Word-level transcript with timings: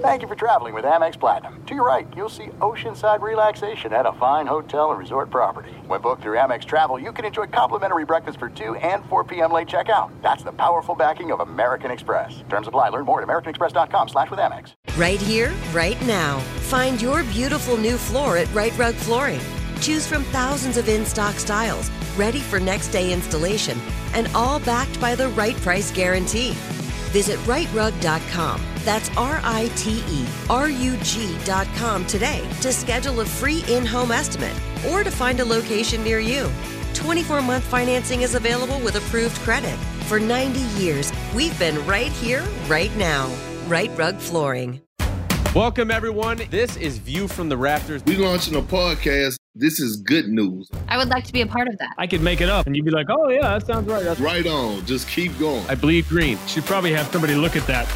Thank 0.00 0.22
you 0.22 0.28
for 0.28 0.34
traveling 0.34 0.74
with 0.74 0.84
Amex 0.84 1.18
Platinum. 1.18 1.62
To 1.66 1.74
your 1.74 1.86
right, 1.86 2.08
you'll 2.16 2.28
see 2.28 2.46
oceanside 2.60 3.20
relaxation 3.20 3.92
at 3.92 4.06
a 4.06 4.12
fine 4.14 4.46
hotel 4.46 4.90
and 4.90 4.98
resort 4.98 5.30
property. 5.30 5.70
When 5.86 6.00
booked 6.00 6.22
through 6.22 6.36
Amex 6.36 6.64
Travel, 6.64 6.98
you 6.98 7.12
can 7.12 7.24
enjoy 7.24 7.46
complimentary 7.46 8.04
breakfast 8.04 8.40
for 8.40 8.48
2 8.48 8.74
and 8.76 9.04
4 9.06 9.24
p.m. 9.24 9.52
late 9.52 9.68
checkout. 9.68 10.10
That's 10.20 10.42
the 10.42 10.52
powerful 10.52 10.94
backing 10.94 11.30
of 11.30 11.40
American 11.40 11.90
Express. 11.90 12.42
Terms 12.48 12.66
apply. 12.66 12.88
Learn 12.88 13.04
more 13.04 13.22
at 13.22 13.28
americanexpress.com 13.28 14.08
slash 14.08 14.30
with 14.30 14.40
Amex. 14.40 14.74
Right 14.96 15.20
here, 15.20 15.52
right 15.72 16.00
now. 16.06 16.38
Find 16.70 17.00
your 17.00 17.22
beautiful 17.24 17.76
new 17.76 17.98
floor 17.98 18.36
at 18.36 18.52
Rite 18.52 18.76
Rug 18.76 18.94
Flooring. 18.94 19.40
Choose 19.80 20.06
from 20.08 20.24
thousands 20.24 20.76
of 20.76 20.88
in-stock 20.88 21.36
styles, 21.36 21.88
ready 22.16 22.40
for 22.40 22.58
next 22.58 22.88
day 22.88 23.12
installation, 23.12 23.78
and 24.12 24.28
all 24.34 24.58
backed 24.60 25.00
by 25.00 25.14
the 25.14 25.28
right 25.30 25.56
price 25.58 25.92
guarantee. 25.92 26.52
Visit 27.12 27.38
riterug.com. 27.40 28.60
That's 28.88 29.10
R 29.18 29.38
I 29.44 29.70
T 29.76 30.02
E 30.08 30.24
R 30.48 30.70
U 30.70 30.96
G.com 31.02 32.06
today 32.06 32.48
to 32.62 32.72
schedule 32.72 33.20
a 33.20 33.24
free 33.26 33.62
in 33.68 33.84
home 33.84 34.10
estimate 34.10 34.58
or 34.88 35.04
to 35.04 35.10
find 35.10 35.40
a 35.40 35.44
location 35.44 36.02
near 36.02 36.20
you. 36.20 36.50
24 36.94 37.42
month 37.42 37.64
financing 37.64 38.22
is 38.22 38.34
available 38.34 38.80
with 38.80 38.96
approved 38.96 39.36
credit. 39.40 39.76
For 40.06 40.18
90 40.18 40.60
years, 40.82 41.12
we've 41.34 41.56
been 41.58 41.84
right 41.86 42.10
here, 42.12 42.42
right 42.66 42.90
now. 42.96 43.30
Rite 43.66 43.90
Rug 43.94 44.16
Flooring. 44.16 44.80
Welcome, 45.54 45.90
everyone. 45.90 46.40
This 46.48 46.74
is 46.78 46.96
View 46.96 47.28
from 47.28 47.50
the 47.50 47.58
Rafters. 47.58 48.02
We're 48.06 48.20
launching 48.20 48.56
a 48.56 48.62
podcast. 48.62 49.36
This 49.54 49.80
is 49.80 49.98
good 49.98 50.28
news. 50.30 50.70
I 50.88 50.96
would 50.96 51.08
like 51.08 51.24
to 51.24 51.32
be 51.34 51.42
a 51.42 51.46
part 51.46 51.68
of 51.68 51.76
that. 51.76 51.94
I 51.98 52.06
could 52.06 52.22
make 52.22 52.40
it 52.40 52.48
up 52.48 52.66
and 52.66 52.74
you'd 52.74 52.86
be 52.86 52.90
like, 52.90 53.08
oh, 53.10 53.28
yeah, 53.28 53.58
that 53.58 53.66
sounds 53.66 53.86
right. 53.86 54.02
That's 54.02 54.18
Right 54.18 54.46
on. 54.46 54.86
Just 54.86 55.06
keep 55.08 55.38
going. 55.38 55.62
I 55.68 55.74
bleed 55.74 56.06
green. 56.08 56.38
Should 56.46 56.64
probably 56.64 56.94
have 56.94 57.08
somebody 57.08 57.34
look 57.34 57.54
at 57.54 57.66
that. 57.66 57.86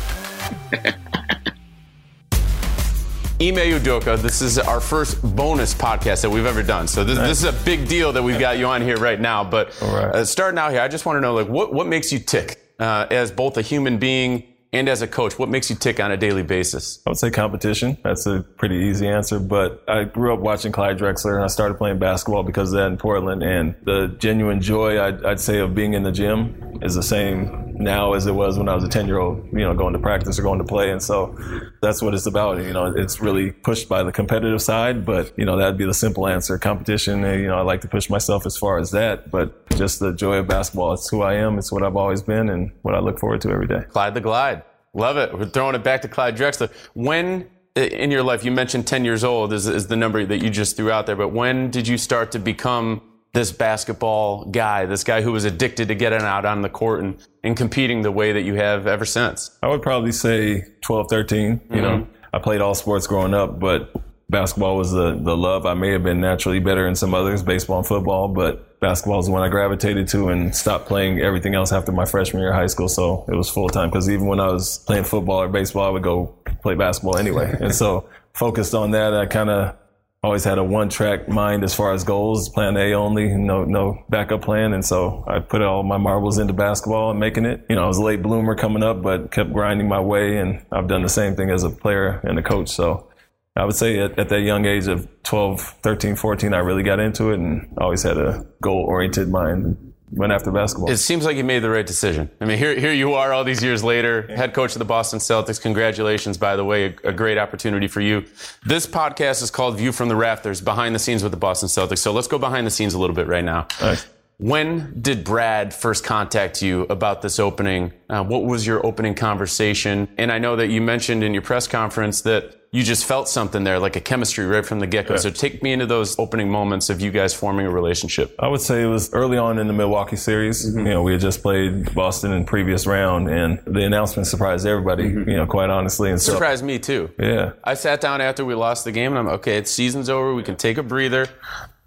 Ime 3.41 3.57
Udoka, 3.57 4.17
this 4.23 4.41
is 4.41 4.57
our 4.57 4.81
first 4.81 5.21
bonus 5.35 5.75
podcast 5.75 6.23
that 6.23 6.31
we've 6.31 6.47
ever 6.47 6.63
done. 6.63 6.87
So 6.87 7.03
this, 7.03 7.19
this 7.19 7.43
is 7.43 7.45
a 7.45 7.65
big 7.65 7.89
deal 7.89 8.13
that 8.13 8.23
we've 8.23 8.39
got 8.39 8.57
you 8.57 8.67
on 8.67 8.83
here 8.83 8.99
right 8.99 9.19
now. 9.19 9.43
But 9.43 9.83
uh, 9.83 10.25
starting 10.25 10.59
out 10.59 10.71
here, 10.71 10.81
I 10.81 10.87
just 10.87 11.07
want 11.07 11.17
to 11.17 11.21
know, 11.21 11.35
like, 11.35 11.49
what, 11.49 11.75
what 11.75 11.89
makes 11.89 12.13
you 12.13 12.21
tick 12.21 12.61
uh, 12.79 13.07
as 13.11 13.33
both 13.33 13.57
a 13.57 13.63
human 13.63 13.99
being 13.99 14.52
and 14.73 14.89
as 14.89 15.03
a 15.03 15.07
coach? 15.07 15.39
What 15.39 15.49
makes 15.49 15.69
you 15.69 15.77
tick 15.77 16.01
on 16.01 16.11
a 16.11 16.17
daily 16.17 16.43
basis? 16.43 17.01
I 17.07 17.11
would 17.11 17.19
say 17.19 17.31
competition. 17.31 17.99
That's 18.03 18.27
a 18.27 18.41
pretty 18.41 18.77
easy 18.77 19.07
answer. 19.07 19.39
But 19.39 19.83
I 19.87 20.05
grew 20.05 20.33
up 20.33 20.41
watching 20.41 20.73
Clyde 20.73 20.99
Drexler 20.99 21.35
and 21.35 21.45
I 21.45 21.49
started 21.49 21.77
playing 21.77 21.99
basketball 21.99 22.43
because 22.43 22.73
of 22.73 22.79
that 22.79 22.87
in 22.87 22.97
Portland. 22.97 23.43
And 23.43 23.75
the 23.83 24.09
genuine 24.19 24.61
joy, 24.61 25.03
I'd, 25.03 25.25
I'd 25.25 25.41
say, 25.41 25.59
of 25.59 25.75
being 25.75 25.95
in 25.95 26.03
the 26.03 26.13
gym 26.13 26.81
is 26.83 26.95
the 26.95 27.03
same 27.03 27.77
now 27.83 28.13
as 28.15 28.27
it 28.27 28.33
was 28.33 28.59
when 28.59 28.69
I 28.69 28.75
was 28.75 28.85
a 28.85 28.89
10 28.89 29.07
year 29.07 29.19
old, 29.19 29.47
you 29.53 29.59
know, 29.59 29.75
going 29.75 29.93
to 29.93 29.99
practice 29.99 30.39
or 30.39 30.43
going 30.43 30.59
to 30.59 30.65
play. 30.65 30.91
And 30.91 31.03
so 31.03 31.37
that's 31.81 32.01
what 32.01 32.15
it's 32.15 32.27
about. 32.27 32.59
You 32.63 32.73
know, 32.73 32.87
it's 32.87 33.21
really 33.21 33.53
pushed 33.53 33.89
by 33.89 34.03
the 34.03 34.13
competitive 34.13 34.63
side, 34.63 35.05
but, 35.05 35.37
you 35.37 35.45
know, 35.45 35.57
that'd 35.57 35.77
be 35.77 35.85
the 35.85 35.95
simple 35.95 36.27
answer. 36.27 36.57
Competition, 36.59 37.25
eh, 37.25 37.37
you 37.37 37.47
know, 37.49 37.59
I 37.59 37.63
like 37.63 37.81
to 37.83 37.89
push 37.89 38.09
myself 38.09 38.47
as 38.47 38.57
far 38.57 38.79
as 38.79 38.91
that, 38.93 39.31
but 39.31 39.69
just 39.77 40.01
the 40.01 40.13
joy 40.13 40.37
of 40.37 40.47
basketball. 40.47 40.93
It's 40.95 41.09
who 41.09 41.23
I 41.23 41.35
am. 41.35 41.59
It's 41.59 41.73
what 41.73 41.83
I've 41.83 41.97
always 41.97 42.23
been 42.23 42.49
and 42.49 42.73
what 42.83 42.95
I 42.95 43.01
look 43.01 43.19
forward 43.19 43.41
to 43.43 43.51
every 43.51 43.67
day. 43.67 43.85
Clyde 43.91 44.15
the 44.15 44.21
Glide. 44.21 44.62
Love 44.95 45.17
it. 45.17 45.33
We're 45.37 45.47
throwing 45.47 45.75
it 45.75 45.83
back 45.83 46.03
to 46.03 46.09
Clyde 46.09 46.37
Drexler. 46.37 46.71
When 46.95 47.49
in 47.75 48.11
your 48.11 48.23
life, 48.23 48.45
you 48.45 48.51
mentioned 48.51 48.87
10 48.87 49.05
years 49.05 49.25
old 49.25 49.53
is, 49.53 49.67
is 49.67 49.87
the 49.87 49.97
number 49.97 50.25
that 50.27 50.43
you 50.43 50.51
just 50.51 50.77
threw 50.77 50.91
out 50.91 51.07
there, 51.07 51.17
but 51.17 51.29
when 51.29 51.71
did 51.71 51.89
you 51.89 51.97
start 51.97 52.31
to 52.33 52.39
become 52.39 53.01
this 53.33 53.51
basketball 53.51 54.45
guy, 54.51 54.85
this 54.85 55.03
guy 55.05 55.23
who 55.23 55.33
was 55.33 55.47
addicted 55.47 55.89
to 55.89 55.95
getting 55.95 56.21
out 56.21 56.45
on 56.45 56.61
the 56.61 56.69
court 56.69 57.01
and, 57.03 57.17
and 57.43 57.57
competing 57.57 58.03
the 58.03 58.13
way 58.13 58.33
that 58.33 58.43
you 58.43 58.55
have 58.57 58.87
ever 58.87 59.07
since? 59.07 59.57
I 59.63 59.69
would 59.69 59.81
probably 59.81 60.13
say 60.13 60.65
12, 60.83 61.07
13. 61.09 61.41
You 61.41 61.57
Mm-hmm. 61.57 61.77
know, 61.81 62.07
I 62.35 62.39
played 62.39 62.61
all 62.61 62.75
sports 62.75 63.07
growing 63.07 63.33
up, 63.33 63.59
but 63.59 63.91
basketball 64.33 64.77
was 64.77 64.91
the, 64.91 65.15
the 65.15 65.37
love. 65.37 65.67
I 65.67 65.75
may 65.75 65.93
have 65.93 66.03
been 66.03 66.21
naturally 66.21 66.59
better 66.59 66.89
in 66.89 66.97
some 66.97 67.15
others, 67.15 67.43
baseball 67.43 67.79
and 67.79 67.87
football, 67.87 68.27
but 68.27 68.81
basketball 68.81 69.21
is 69.21 69.27
the 69.27 69.33
one 69.33 69.43
I 69.43 69.49
gravitated 69.49 70.09
to 70.09 70.31
and 70.31 70.57
stopped 70.57 70.89
playing 70.89 71.21
everything 71.21 71.55
else 71.55 71.71
after 71.71 71.93
my 71.93 72.07
freshman 72.07 72.41
year 72.41 72.51
of 72.51 72.57
high 72.57 72.67
school. 72.67 72.89
So 72.89 73.25
it 73.29 73.37
was 73.37 73.49
full 73.49 73.69
time 73.69 73.91
because 73.91 74.11
even 74.11 74.27
when 74.27 74.41
I 74.41 74.51
was 74.51 74.79
playing 74.79 75.05
football 75.05 75.43
or 75.43 75.49
baseball, 75.49 75.85
I 75.85 75.91
would 75.91 76.03
go 76.03 76.35
play 76.63 76.75
basketball 76.75 77.19
anyway. 77.19 77.55
and 77.61 77.73
so 77.73 78.09
focused 78.33 78.75
on 78.75 78.91
that, 78.93 79.15
I 79.15 79.27
kind 79.27 79.51
of 79.51 79.77
always 80.25 80.45
had 80.45 80.57
a 80.57 80.65
one 80.65 80.89
track 80.89 81.29
mind 81.29 81.63
as 81.63 81.75
far 81.75 81.93
as 81.93 82.03
goals, 82.03 82.49
plan 82.49 82.77
A 82.77 82.95
only, 82.95 83.29
no 83.29 83.65
no 83.65 84.03
backup 84.09 84.41
plan. 84.41 84.73
And 84.73 84.85
so 84.85 85.25
I 85.27 85.41
put 85.41 85.61
all 85.61 85.83
my 85.83 85.99
marbles 85.99 86.39
into 86.39 86.55
basketball 86.55 87.11
and 87.11 87.21
making 87.21 87.45
it. 87.45 87.67
You 87.69 87.77
know, 87.77 87.85
I 87.85 87.87
was 87.87 87.99
a 87.99 88.03
late 88.03 88.23
bloomer 88.23 88.55
coming 88.55 88.83
up, 88.83 89.03
but 89.03 89.31
kept 89.31 89.53
grinding 89.53 89.89
my 89.89 90.01
way 90.01 90.39
and 90.39 90.65
I've 90.73 90.89
done 90.89 91.03
the 91.03 91.11
same 91.11 91.37
thing 91.37 91.51
as 91.51 91.65
a 91.65 91.71
player 91.71 92.21
and 92.25 92.39
a 92.39 92.43
coach. 92.43 92.71
So 92.71 93.09
I 93.55 93.65
would 93.65 93.77
say 93.77 93.99
at, 93.99 94.19
at 94.19 94.29
that 94.31 94.41
young 94.41 94.65
age 94.65 94.87
of 94.87 95.09
12, 95.25 95.61
13, 95.61 96.17
14, 96.17 96.55
I 96.55 96.59
really 96.59 96.83
got 96.83 97.01
into 97.01 97.31
it 97.31 97.35
and 97.35 97.77
always 97.79 98.03
had 98.03 98.17
a 98.17 98.47
goal 98.63 98.79
oriented 98.79 99.29
mind 99.29 99.65
and 99.65 99.93
went 100.11 100.33
after 100.33 100.51
basketball. 100.51 100.91
It 100.91 100.97
seems 100.97 101.25
like 101.25 101.37
you 101.37 101.45
made 101.45 101.61
the 101.61 101.69
right 101.69 101.87
decision. 101.87 102.31
I 102.41 102.47
mean, 102.47 102.57
here, 102.57 102.79
here 102.79 102.93
you 102.93 103.13
are 103.13 103.33
all 103.33 103.45
these 103.45 103.63
years 103.63 103.85
later, 103.85 104.23
head 104.35 104.55
coach 104.55 104.73
of 104.73 104.79
the 104.79 104.87
Boston 104.87 105.19
Celtics. 105.19 105.61
Congratulations, 105.61 106.39
by 106.39 106.57
the 106.57 106.65
way, 106.65 106.87
a, 107.05 107.09
a 107.09 107.13
great 107.13 107.37
opportunity 107.37 107.89
for 107.89 108.01
you. 108.01 108.25
This 108.65 108.87
podcast 108.87 109.43
is 109.43 109.51
called 109.51 109.77
View 109.77 109.93
from 109.93 110.09
the 110.09 110.17
Rafters, 110.17 110.63
behind 110.63 110.95
the 110.95 110.99
scenes 110.99 111.23
with 111.23 111.33
the 111.33 111.39
Boston 111.39 111.69
Celtics. 111.69 111.99
So 111.99 112.13
let's 112.13 112.29
go 112.29 112.39
behind 112.39 112.67
the 112.67 112.71
scenes 112.71 112.95
a 112.95 112.99
little 112.99 113.17
bit 113.17 113.27
right 113.27 113.45
now. 113.45 113.67
Nice. 113.81 114.07
When 114.43 115.01
did 115.01 115.23
Brad 115.23 115.73
first 115.73 116.03
contact 116.03 116.63
you 116.63 116.83
about 116.91 117.23
this 117.23 117.39
opening? 117.39 117.93
Uh, 118.11 118.25
what 118.25 118.43
was 118.43 118.67
your 118.67 118.85
opening 118.85 119.15
conversation? 119.15 120.09
And 120.19 120.33
I 120.33 120.39
know 120.39 120.57
that 120.57 120.67
you 120.67 120.81
mentioned 120.83 121.23
in 121.23 121.33
your 121.33 121.43
press 121.43 121.69
conference 121.69 122.23
that 122.23 122.57
you 122.73 122.83
just 122.83 123.05
felt 123.05 123.29
something 123.29 123.63
there, 123.63 123.79
like 123.79 123.95
a 123.95 124.01
chemistry 124.01 124.45
right 124.47 124.67
from 124.67 124.81
the 124.81 124.87
get 124.89 125.07
go. 125.07 125.17
So 125.17 125.31
take 125.31 125.63
me 125.63 125.73
into 125.73 125.87
those 125.87 126.19
opening 126.19 126.51
moments 126.51 126.91
of 126.91 127.01
you 127.01 127.13
guys 127.13 127.33
forming 127.33 127.67
a 127.67 127.71
relationship. 127.71 128.35
I 128.41 128.49
would 128.49 128.63
say 128.63 128.83
it 128.83 128.87
was 128.87 129.13
early 129.13 129.39
on 129.39 129.61
in 129.61 129.69
the 129.69 129.75
Milwaukee 129.75 130.17
series. 130.17 130.67
Mm-hmm. 130.67 130.79
You 130.79 130.85
know, 130.95 131.03
we 131.03 131.13
had 131.13 131.21
just 131.21 131.43
played 131.43 131.95
Boston 131.95 132.33
in 132.33 132.45
previous 132.45 132.85
round, 132.85 133.29
and 133.29 133.61
the 133.67 133.85
announcement 133.85 134.27
surprised 134.27 134.67
everybody. 134.67 135.05
You 135.05 135.37
know, 135.37 135.47
quite 135.47 135.71
honestly, 135.71 136.11
and 136.11 136.21
so 136.21 136.33
Mm-hmm. 136.33 136.37
Surprised 136.39 136.65
me 136.65 136.79
too. 136.81 137.11
yeah, 137.19 137.53
I 137.63 137.75
sat 137.75 138.01
down 138.01 138.21
after 138.21 138.45
we 138.45 138.55
lost 138.55 138.85
the 138.85 138.91
game 138.91 139.13
and 139.13 139.19
I'm 139.19 139.35
okay, 139.35 139.59
it's 139.59 139.71
season's 139.71 140.09
over, 140.09 140.35
we 140.35 140.43
can 140.43 140.57
take 140.57 140.79
a 140.79 140.83
breather. 140.83 141.29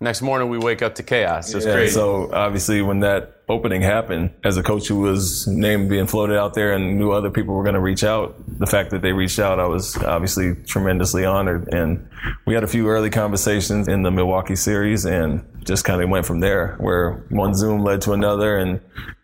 Next 0.01 0.21
morning 0.21 0.49
we 0.49 0.57
wake 0.57 0.81
up 0.81 0.95
to 0.95 1.03
chaos. 1.03 1.53
It's 1.53 1.65
yeah. 1.65 1.73
great. 1.73 1.89
So 1.89 2.29
obviously, 2.33 2.81
when 2.81 2.99
that 2.99 3.43
opening 3.47 3.81
happened, 3.81 4.31
as 4.43 4.57
a 4.57 4.63
coach 4.63 4.87
who 4.87 4.99
was 4.99 5.47
named 5.47 5.89
being 5.89 6.05
floated 6.05 6.37
out 6.37 6.53
there 6.53 6.73
and 6.73 6.99
knew 6.99 7.11
other 7.11 7.29
people 7.29 7.55
were 7.55 7.63
going 7.63 7.75
to 7.75 7.81
reach 7.81 8.03
out, 8.03 8.35
the 8.59 8.65
fact 8.65 8.89
that 8.89 9.01
they 9.01 9.13
reached 9.13 9.39
out, 9.39 9.57
I 9.57 9.67
was 9.67 9.95
obviously 9.97 10.55
tremendously 10.65 11.23
honored. 11.23 11.73
And 11.73 12.09
we 12.45 12.53
had 12.53 12.63
a 12.63 12.67
few 12.67 12.89
early 12.89 13.09
conversations 13.09 13.87
in 13.87 14.03
the 14.03 14.11
Milwaukee 14.11 14.57
series, 14.57 15.05
and 15.05 15.45
just 15.65 15.83
kind 15.83 16.01
of 16.01 16.09
went 16.09 16.25
from 16.25 16.39
there, 16.39 16.75
where 16.79 17.25
one 17.29 17.53
Zoom 17.53 17.83
led 17.83 18.01
to 18.03 18.13
another, 18.13 18.57
and 18.57 18.79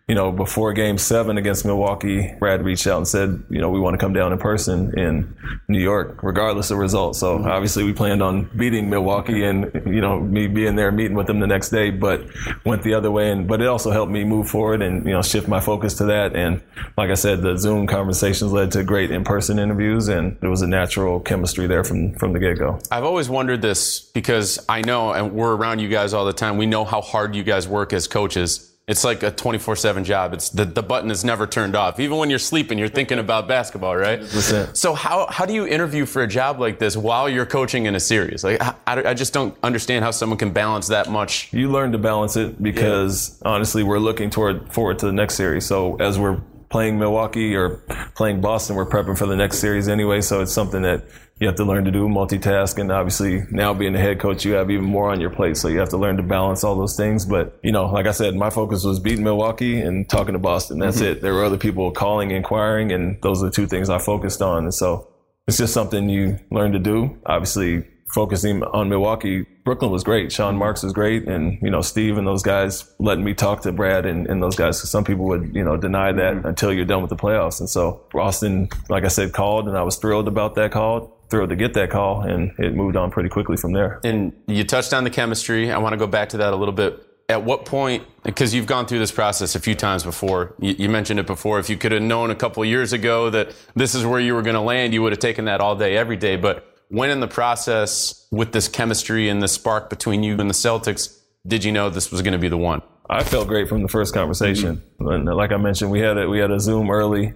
you 0.08 0.16
know, 0.16 0.32
before 0.32 0.72
game 0.72 0.98
seven 0.98 1.38
against 1.38 1.64
Milwaukee, 1.64 2.34
Brad 2.38 2.62
reached 2.64 2.86
out 2.88 2.98
and 2.98 3.08
said, 3.08 3.44
you 3.48 3.60
know, 3.60 3.70
we 3.70 3.78
want 3.78 3.94
to 3.94 3.98
come 3.98 4.12
down 4.12 4.32
in 4.32 4.38
person 4.38 4.98
in 4.98 5.34
New 5.68 5.78
York, 5.78 6.22
regardless 6.22 6.72
of 6.72 6.78
results. 6.78 7.20
So 7.20 7.42
obviously 7.44 7.84
we 7.84 7.92
planned 7.94 8.20
on 8.20 8.50
beating 8.54 8.90
Milwaukee 8.90 9.44
and, 9.44 9.70
you 9.86 10.00
know, 10.00 10.18
me 10.18 10.48
being 10.48 10.74
there, 10.74 10.90
meeting 10.90 11.16
with 11.16 11.28
them 11.28 11.38
the 11.38 11.46
next 11.46 11.70
day, 11.70 11.90
but 11.90 12.26
went 12.66 12.82
the 12.82 12.94
other 12.94 13.12
way. 13.12 13.30
And, 13.30 13.46
but 13.46 13.62
it 13.62 13.68
also 13.68 13.90
helped 13.90 14.10
me 14.10 14.24
move 14.24 14.48
forward 14.48 14.82
and, 14.82 15.06
you 15.06 15.12
know, 15.12 15.22
shift 15.22 15.46
my 15.46 15.60
focus 15.60 15.94
to 15.94 16.06
that. 16.06 16.34
And 16.34 16.60
like 16.98 17.10
I 17.10 17.14
said, 17.14 17.40
the 17.40 17.56
Zoom 17.56 17.86
conversations 17.86 18.52
led 18.52 18.72
to 18.72 18.82
great 18.82 19.12
in-person 19.12 19.58
interviews 19.60 20.08
and 20.08 20.36
there 20.40 20.50
was 20.50 20.62
a 20.62 20.68
natural 20.68 21.20
chemistry 21.20 21.68
there 21.68 21.84
from, 21.84 22.16
from 22.16 22.32
the 22.32 22.40
get-go. 22.40 22.80
I've 22.90 23.04
always 23.04 23.30
wondered 23.30 23.62
this 23.62 24.00
because 24.00 24.62
I 24.68 24.82
know, 24.82 25.12
and 25.12 25.32
we're 25.32 25.54
around 25.54 25.78
you 25.78 25.88
guys 25.88 26.12
all 26.12 26.26
the 26.26 26.31
time, 26.32 26.56
we 26.56 26.66
know 26.66 26.84
how 26.84 27.00
hard 27.00 27.34
you 27.34 27.42
guys 27.42 27.68
work 27.68 27.92
as 27.92 28.06
coaches. 28.06 28.68
It's 28.88 29.04
like 29.04 29.22
a 29.22 29.30
24 29.30 29.76
7 29.76 30.02
job. 30.04 30.34
It's 30.34 30.50
the, 30.50 30.64
the 30.64 30.82
button 30.82 31.10
is 31.10 31.24
never 31.24 31.46
turned 31.46 31.76
off. 31.76 32.00
Even 32.00 32.18
when 32.18 32.30
you're 32.30 32.40
sleeping, 32.40 32.78
you're 32.78 32.88
thinking 32.88 33.20
about 33.20 33.46
basketball, 33.46 33.96
right? 33.96 34.20
100%. 34.20 34.76
So 34.76 34.94
how, 34.94 35.28
how 35.30 35.46
do 35.46 35.54
you 35.54 35.66
interview 35.66 36.04
for 36.04 36.22
a 36.22 36.26
job 36.26 36.58
like 36.58 36.80
this 36.80 36.96
while 36.96 37.28
you're 37.28 37.46
coaching 37.46 37.86
in 37.86 37.94
a 37.94 38.00
series? 38.00 38.42
Like, 38.42 38.60
I, 38.60 39.10
I 39.10 39.14
just 39.14 39.32
don't 39.32 39.56
understand 39.62 40.04
how 40.04 40.10
someone 40.10 40.38
can 40.38 40.52
balance 40.52 40.88
that 40.88 41.08
much. 41.08 41.52
You 41.52 41.70
learn 41.70 41.92
to 41.92 41.98
balance 41.98 42.36
it 42.36 42.60
because 42.60 43.40
honestly, 43.44 43.84
we're 43.84 44.00
looking 44.00 44.30
toward 44.30 44.72
forward 44.72 44.98
to 44.98 45.06
the 45.06 45.12
next 45.12 45.36
series. 45.36 45.64
So 45.64 45.96
as 45.96 46.18
we're 46.18 46.40
playing 46.68 46.98
Milwaukee 46.98 47.54
or 47.54 47.76
playing 48.16 48.40
Boston, 48.40 48.74
we're 48.74 48.86
prepping 48.86 49.16
for 49.16 49.26
the 49.26 49.36
next 49.36 49.58
series 49.58 49.88
anyway. 49.88 50.22
So 50.22 50.40
it's 50.40 50.52
something 50.52 50.82
that 50.82 51.04
you 51.42 51.48
have 51.48 51.56
to 51.56 51.64
learn 51.64 51.84
to 51.84 51.90
do, 51.90 52.06
multitask. 52.06 52.78
And 52.78 52.92
obviously 52.92 53.42
now 53.50 53.74
being 53.74 53.94
the 53.94 53.98
head 53.98 54.20
coach, 54.20 54.44
you 54.44 54.52
have 54.52 54.70
even 54.70 54.84
more 54.84 55.10
on 55.10 55.20
your 55.20 55.30
plate. 55.30 55.56
So 55.56 55.66
you 55.66 55.80
have 55.80 55.88
to 55.88 55.96
learn 55.96 56.16
to 56.18 56.22
balance 56.22 56.62
all 56.62 56.76
those 56.76 56.96
things. 56.96 57.26
But, 57.26 57.58
you 57.64 57.72
know, 57.72 57.86
like 57.86 58.06
I 58.06 58.12
said, 58.12 58.36
my 58.36 58.48
focus 58.48 58.84
was 58.84 59.00
beating 59.00 59.24
Milwaukee 59.24 59.80
and 59.80 60.08
talking 60.08 60.34
to 60.34 60.38
Boston. 60.38 60.78
That's 60.78 60.98
mm-hmm. 60.98 61.06
it. 61.06 61.20
There 61.20 61.34
were 61.34 61.44
other 61.44 61.58
people 61.58 61.90
calling, 61.90 62.30
inquiring, 62.30 62.92
and 62.92 63.20
those 63.22 63.42
are 63.42 63.46
the 63.46 63.50
two 63.50 63.66
things 63.66 63.90
I 63.90 63.98
focused 63.98 64.40
on. 64.40 64.62
And 64.62 64.72
so 64.72 65.08
it's 65.48 65.58
just 65.58 65.74
something 65.74 66.08
you 66.08 66.38
learn 66.52 66.70
to 66.74 66.78
do. 66.78 67.18
Obviously, 67.26 67.88
focusing 68.14 68.62
on 68.62 68.88
Milwaukee, 68.88 69.44
Brooklyn 69.64 69.90
was 69.90 70.04
great. 70.04 70.30
Sean 70.30 70.56
Marks 70.56 70.84
was 70.84 70.92
great. 70.92 71.26
And, 71.26 71.58
you 71.60 71.70
know, 71.70 71.80
Steve 71.80 72.18
and 72.18 72.26
those 72.26 72.44
guys 72.44 72.88
letting 73.00 73.24
me 73.24 73.34
talk 73.34 73.62
to 73.62 73.72
Brad 73.72 74.06
and, 74.06 74.28
and 74.28 74.40
those 74.40 74.54
guys. 74.54 74.80
Some 74.88 75.02
people 75.02 75.24
would, 75.24 75.56
you 75.56 75.64
know, 75.64 75.76
deny 75.76 76.12
that 76.12 76.34
mm-hmm. 76.34 76.46
until 76.46 76.72
you're 76.72 76.84
done 76.84 77.00
with 77.02 77.10
the 77.10 77.16
playoffs. 77.16 77.58
And 77.58 77.68
so 77.68 78.06
Boston, 78.12 78.68
like 78.88 79.04
I 79.04 79.08
said, 79.08 79.32
called 79.32 79.66
and 79.66 79.76
I 79.76 79.82
was 79.82 79.96
thrilled 79.96 80.28
about 80.28 80.54
that 80.54 80.70
call. 80.70 81.18
Thrilled 81.32 81.48
to 81.48 81.56
get 81.56 81.72
that 81.74 81.88
call 81.88 82.20
and 82.20 82.52
it 82.58 82.74
moved 82.74 82.94
on 82.94 83.10
pretty 83.10 83.30
quickly 83.30 83.56
from 83.56 83.72
there. 83.72 84.00
And 84.04 84.34
you 84.46 84.64
touched 84.64 84.92
on 84.92 85.02
the 85.02 85.08
chemistry. 85.08 85.72
I 85.72 85.78
want 85.78 85.94
to 85.94 85.96
go 85.96 86.06
back 86.06 86.28
to 86.28 86.36
that 86.36 86.52
a 86.52 86.56
little 86.56 86.74
bit. 86.74 87.06
At 87.30 87.42
what 87.42 87.64
point, 87.64 88.04
because 88.22 88.52
you've 88.52 88.66
gone 88.66 88.84
through 88.84 88.98
this 88.98 89.12
process 89.12 89.54
a 89.54 89.60
few 89.60 89.74
times 89.74 90.04
before, 90.04 90.54
you, 90.58 90.74
you 90.78 90.88
mentioned 90.90 91.18
it 91.18 91.26
before. 91.26 91.58
If 91.58 91.70
you 91.70 91.78
could 91.78 91.92
have 91.92 92.02
known 92.02 92.30
a 92.30 92.34
couple 92.34 92.62
of 92.62 92.68
years 92.68 92.92
ago 92.92 93.30
that 93.30 93.54
this 93.74 93.94
is 93.94 94.04
where 94.04 94.20
you 94.20 94.34
were 94.34 94.42
going 94.42 94.56
to 94.56 94.60
land, 94.60 94.92
you 94.92 95.00
would 95.00 95.12
have 95.12 95.20
taken 95.20 95.46
that 95.46 95.62
all 95.62 95.74
day, 95.74 95.96
every 95.96 96.18
day. 96.18 96.36
But 96.36 96.66
when 96.88 97.08
in 97.08 97.20
the 97.20 97.28
process 97.28 98.26
with 98.30 98.52
this 98.52 98.68
chemistry 98.68 99.30
and 99.30 99.42
the 99.42 99.48
spark 99.48 99.88
between 99.88 100.22
you 100.22 100.36
and 100.36 100.50
the 100.50 100.54
Celtics 100.54 101.18
did 101.46 101.64
you 101.64 101.72
know 101.72 101.90
this 101.90 102.12
was 102.12 102.22
going 102.22 102.34
to 102.34 102.38
be 102.38 102.48
the 102.48 102.58
one? 102.58 102.82
I 103.08 103.24
felt 103.24 103.48
great 103.48 103.68
from 103.68 103.82
the 103.82 103.88
first 103.88 104.14
conversation. 104.14 104.82
Mm-hmm. 105.00 105.28
Like 105.28 105.50
I 105.50 105.56
mentioned, 105.56 105.90
we 105.90 106.00
had 106.00 106.18
a, 106.18 106.28
we 106.28 106.38
had 106.38 106.50
a 106.50 106.60
Zoom 106.60 106.90
early, 106.90 107.34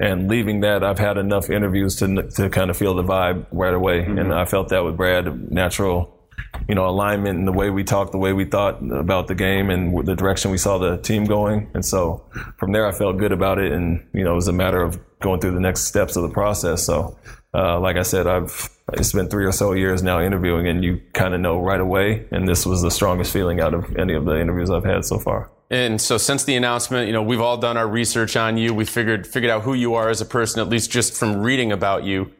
and 0.00 0.28
leaving 0.28 0.60
that, 0.60 0.82
I've 0.82 0.98
had 0.98 1.18
enough 1.18 1.50
interviews 1.50 1.96
to 1.96 2.22
to 2.22 2.50
kind 2.50 2.70
of 2.70 2.76
feel 2.76 2.94
the 2.94 3.04
vibe 3.04 3.46
right 3.52 3.74
away, 3.74 4.00
mm-hmm. 4.00 4.18
and 4.18 4.34
I 4.34 4.44
felt 4.44 4.68
that 4.70 4.84
with 4.84 4.96
Brad, 4.96 5.50
natural, 5.52 6.28
you 6.68 6.74
know, 6.74 6.86
alignment 6.86 7.38
in 7.38 7.44
the 7.44 7.52
way 7.52 7.70
we 7.70 7.84
talked, 7.84 8.12
the 8.12 8.18
way 8.18 8.32
we 8.32 8.44
thought 8.44 8.82
about 8.92 9.28
the 9.28 9.34
game, 9.34 9.70
and 9.70 10.06
the 10.06 10.16
direction 10.16 10.50
we 10.50 10.58
saw 10.58 10.78
the 10.78 10.96
team 10.98 11.24
going. 11.24 11.70
And 11.74 11.84
so 11.84 12.24
from 12.58 12.72
there, 12.72 12.86
I 12.86 12.92
felt 12.92 13.18
good 13.18 13.32
about 13.32 13.58
it, 13.58 13.72
and 13.72 14.06
you 14.12 14.24
know, 14.24 14.32
it 14.32 14.36
was 14.36 14.48
a 14.48 14.52
matter 14.52 14.82
of 14.82 14.98
going 15.20 15.40
through 15.40 15.54
the 15.54 15.60
next 15.60 15.82
steps 15.82 16.16
of 16.16 16.22
the 16.22 16.30
process. 16.30 16.84
So 16.84 17.16
uh, 17.54 17.78
like 17.78 17.96
I 17.96 18.02
said, 18.02 18.26
I've 18.26 18.68
it's 18.92 19.12
been 19.12 19.28
three 19.28 19.46
or 19.46 19.52
so 19.52 19.72
years 19.72 20.02
now 20.02 20.20
interviewing, 20.20 20.66
and 20.66 20.84
you 20.84 21.00
kind 21.12 21.34
of 21.34 21.40
know 21.40 21.60
right 21.60 21.80
away. 21.80 22.26
And 22.32 22.48
this 22.48 22.66
was 22.66 22.82
the 22.82 22.90
strongest 22.90 23.32
feeling 23.32 23.60
out 23.60 23.74
of 23.74 23.96
any 23.96 24.14
of 24.14 24.24
the 24.24 24.38
interviews 24.40 24.70
I've 24.70 24.84
had 24.84 25.04
so 25.04 25.18
far. 25.18 25.50
And 25.70 26.00
so, 26.00 26.18
since 26.18 26.44
the 26.44 26.56
announcement, 26.56 27.06
you 27.06 27.12
know, 27.12 27.22
we've 27.22 27.40
all 27.40 27.56
done 27.56 27.76
our 27.76 27.88
research 27.88 28.36
on 28.36 28.56
you. 28.56 28.74
We 28.74 28.84
figured 28.84 29.26
figured 29.26 29.50
out 29.50 29.62
who 29.62 29.74
you 29.74 29.94
are 29.94 30.08
as 30.10 30.20
a 30.20 30.26
person, 30.26 30.60
at 30.60 30.68
least 30.68 30.90
just 30.90 31.14
from 31.14 31.42
reading 31.42 31.72
about 31.72 32.04
you. 32.04 32.30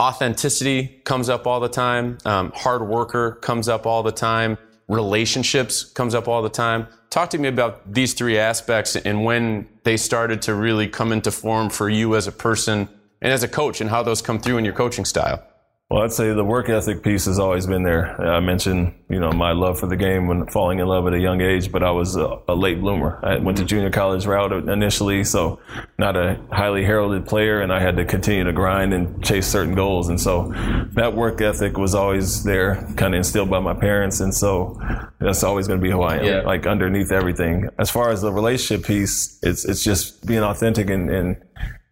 Authenticity 0.00 1.00
comes 1.04 1.28
up 1.28 1.46
all 1.46 1.60
the 1.60 1.68
time. 1.68 2.18
Um, 2.24 2.52
hard 2.54 2.86
worker 2.86 3.32
comes 3.32 3.68
up 3.68 3.86
all 3.86 4.02
the 4.02 4.12
time. 4.12 4.58
Relationships 4.88 5.84
comes 5.84 6.14
up 6.14 6.28
all 6.28 6.40
the 6.40 6.48
time. 6.48 6.86
Talk 7.10 7.30
to 7.30 7.38
me 7.38 7.48
about 7.48 7.92
these 7.92 8.14
three 8.14 8.38
aspects 8.38 8.96
and 8.96 9.24
when 9.24 9.68
they 9.82 9.96
started 9.96 10.42
to 10.42 10.54
really 10.54 10.88
come 10.88 11.10
into 11.10 11.30
form 11.30 11.70
for 11.70 11.88
you 11.88 12.14
as 12.16 12.26
a 12.26 12.32
person 12.32 12.88
and 13.20 13.32
as 13.32 13.42
a 13.42 13.48
coach 13.48 13.80
and 13.80 13.90
how 13.90 14.02
those 14.02 14.22
come 14.22 14.38
through 14.38 14.58
in 14.58 14.64
your 14.64 14.74
coaching 14.74 15.04
style? 15.04 15.42
Well, 15.90 16.02
I'd 16.02 16.12
say 16.12 16.34
the 16.34 16.44
work 16.44 16.68
ethic 16.68 17.02
piece 17.02 17.24
has 17.24 17.38
always 17.38 17.66
been 17.66 17.82
there. 17.82 18.20
I 18.20 18.40
mentioned, 18.40 18.92
you 19.08 19.18
know, 19.18 19.32
my 19.32 19.52
love 19.52 19.80
for 19.80 19.86
the 19.86 19.96
game 19.96 20.26
when 20.26 20.46
falling 20.48 20.80
in 20.80 20.86
love 20.86 21.06
at 21.06 21.14
a 21.14 21.18
young 21.18 21.40
age, 21.40 21.72
but 21.72 21.82
I 21.82 21.90
was 21.92 22.14
a, 22.14 22.40
a 22.46 22.54
late 22.54 22.78
bloomer. 22.78 23.18
I 23.22 23.38
went 23.38 23.56
to 23.56 23.64
junior 23.64 23.88
college 23.88 24.26
route 24.26 24.52
initially, 24.52 25.24
so 25.24 25.60
not 25.96 26.14
a 26.14 26.38
highly 26.52 26.84
heralded 26.84 27.26
player, 27.26 27.62
and 27.62 27.72
I 27.72 27.80
had 27.80 27.96
to 27.96 28.04
continue 28.04 28.44
to 28.44 28.52
grind 28.52 28.92
and 28.92 29.24
chase 29.24 29.46
certain 29.46 29.74
goals. 29.74 30.10
And 30.10 30.20
so 30.20 30.52
that 30.92 31.14
work 31.14 31.40
ethic 31.40 31.78
was 31.78 31.94
always 31.94 32.44
there, 32.44 32.74
kind 32.96 33.14
of 33.14 33.18
instilled 33.18 33.48
by 33.48 33.60
my 33.60 33.72
parents, 33.72 34.20
and 34.20 34.34
so 34.34 34.78
that's 35.20 35.42
always 35.42 35.68
going 35.68 35.80
to 35.80 35.82
be 35.82 35.90
who 35.90 36.02
I 36.02 36.18
am, 36.18 36.24
yeah. 36.26 36.40
like 36.42 36.66
underneath 36.66 37.12
everything. 37.12 37.70
As 37.78 37.88
far 37.88 38.10
as 38.10 38.20
the 38.20 38.30
relationship 38.30 38.86
piece, 38.86 39.38
it's 39.42 39.64
it's 39.64 39.82
just 39.82 40.26
being 40.26 40.42
authentic 40.42 40.90
and, 40.90 41.08
and 41.08 41.42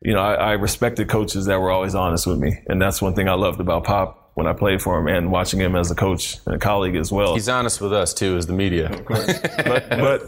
you 0.07 0.15
know, 0.15 0.21
I, 0.21 0.35
I, 0.35 0.53
respected 0.53 1.09
coaches 1.09 1.47
that 1.47 1.61
were 1.61 1.73
always 1.73 1.97
honest 1.97 2.29
with 2.29 2.39
me. 2.39 2.63
And 2.69 2.81
that's 2.81 3.03
one 3.03 3.15
thing 3.15 3.29
I 3.29 3.35
loved 3.35 3.61
about 3.61 3.83
Pop 3.83 4.31
when 4.35 4.47
I 4.47 4.53
played 4.53 4.81
for 4.81 5.01
him 5.01 5.09
and 5.09 5.33
watching 5.33 5.61
him 5.61 5.75
as 5.75 5.91
a 5.91 5.97
coach 5.97 6.37
and 6.47 6.55
a 6.55 6.59
colleague 6.61 6.95
as 6.95 7.11
well. 7.11 7.35
He's 7.35 7.49
honest 7.49 7.81
with 7.81 7.93
us 7.93 8.15
too, 8.15 8.37
as 8.37 8.47
the 8.47 8.53
media. 8.53 8.89
but, 9.09 9.89
but, 9.91 10.23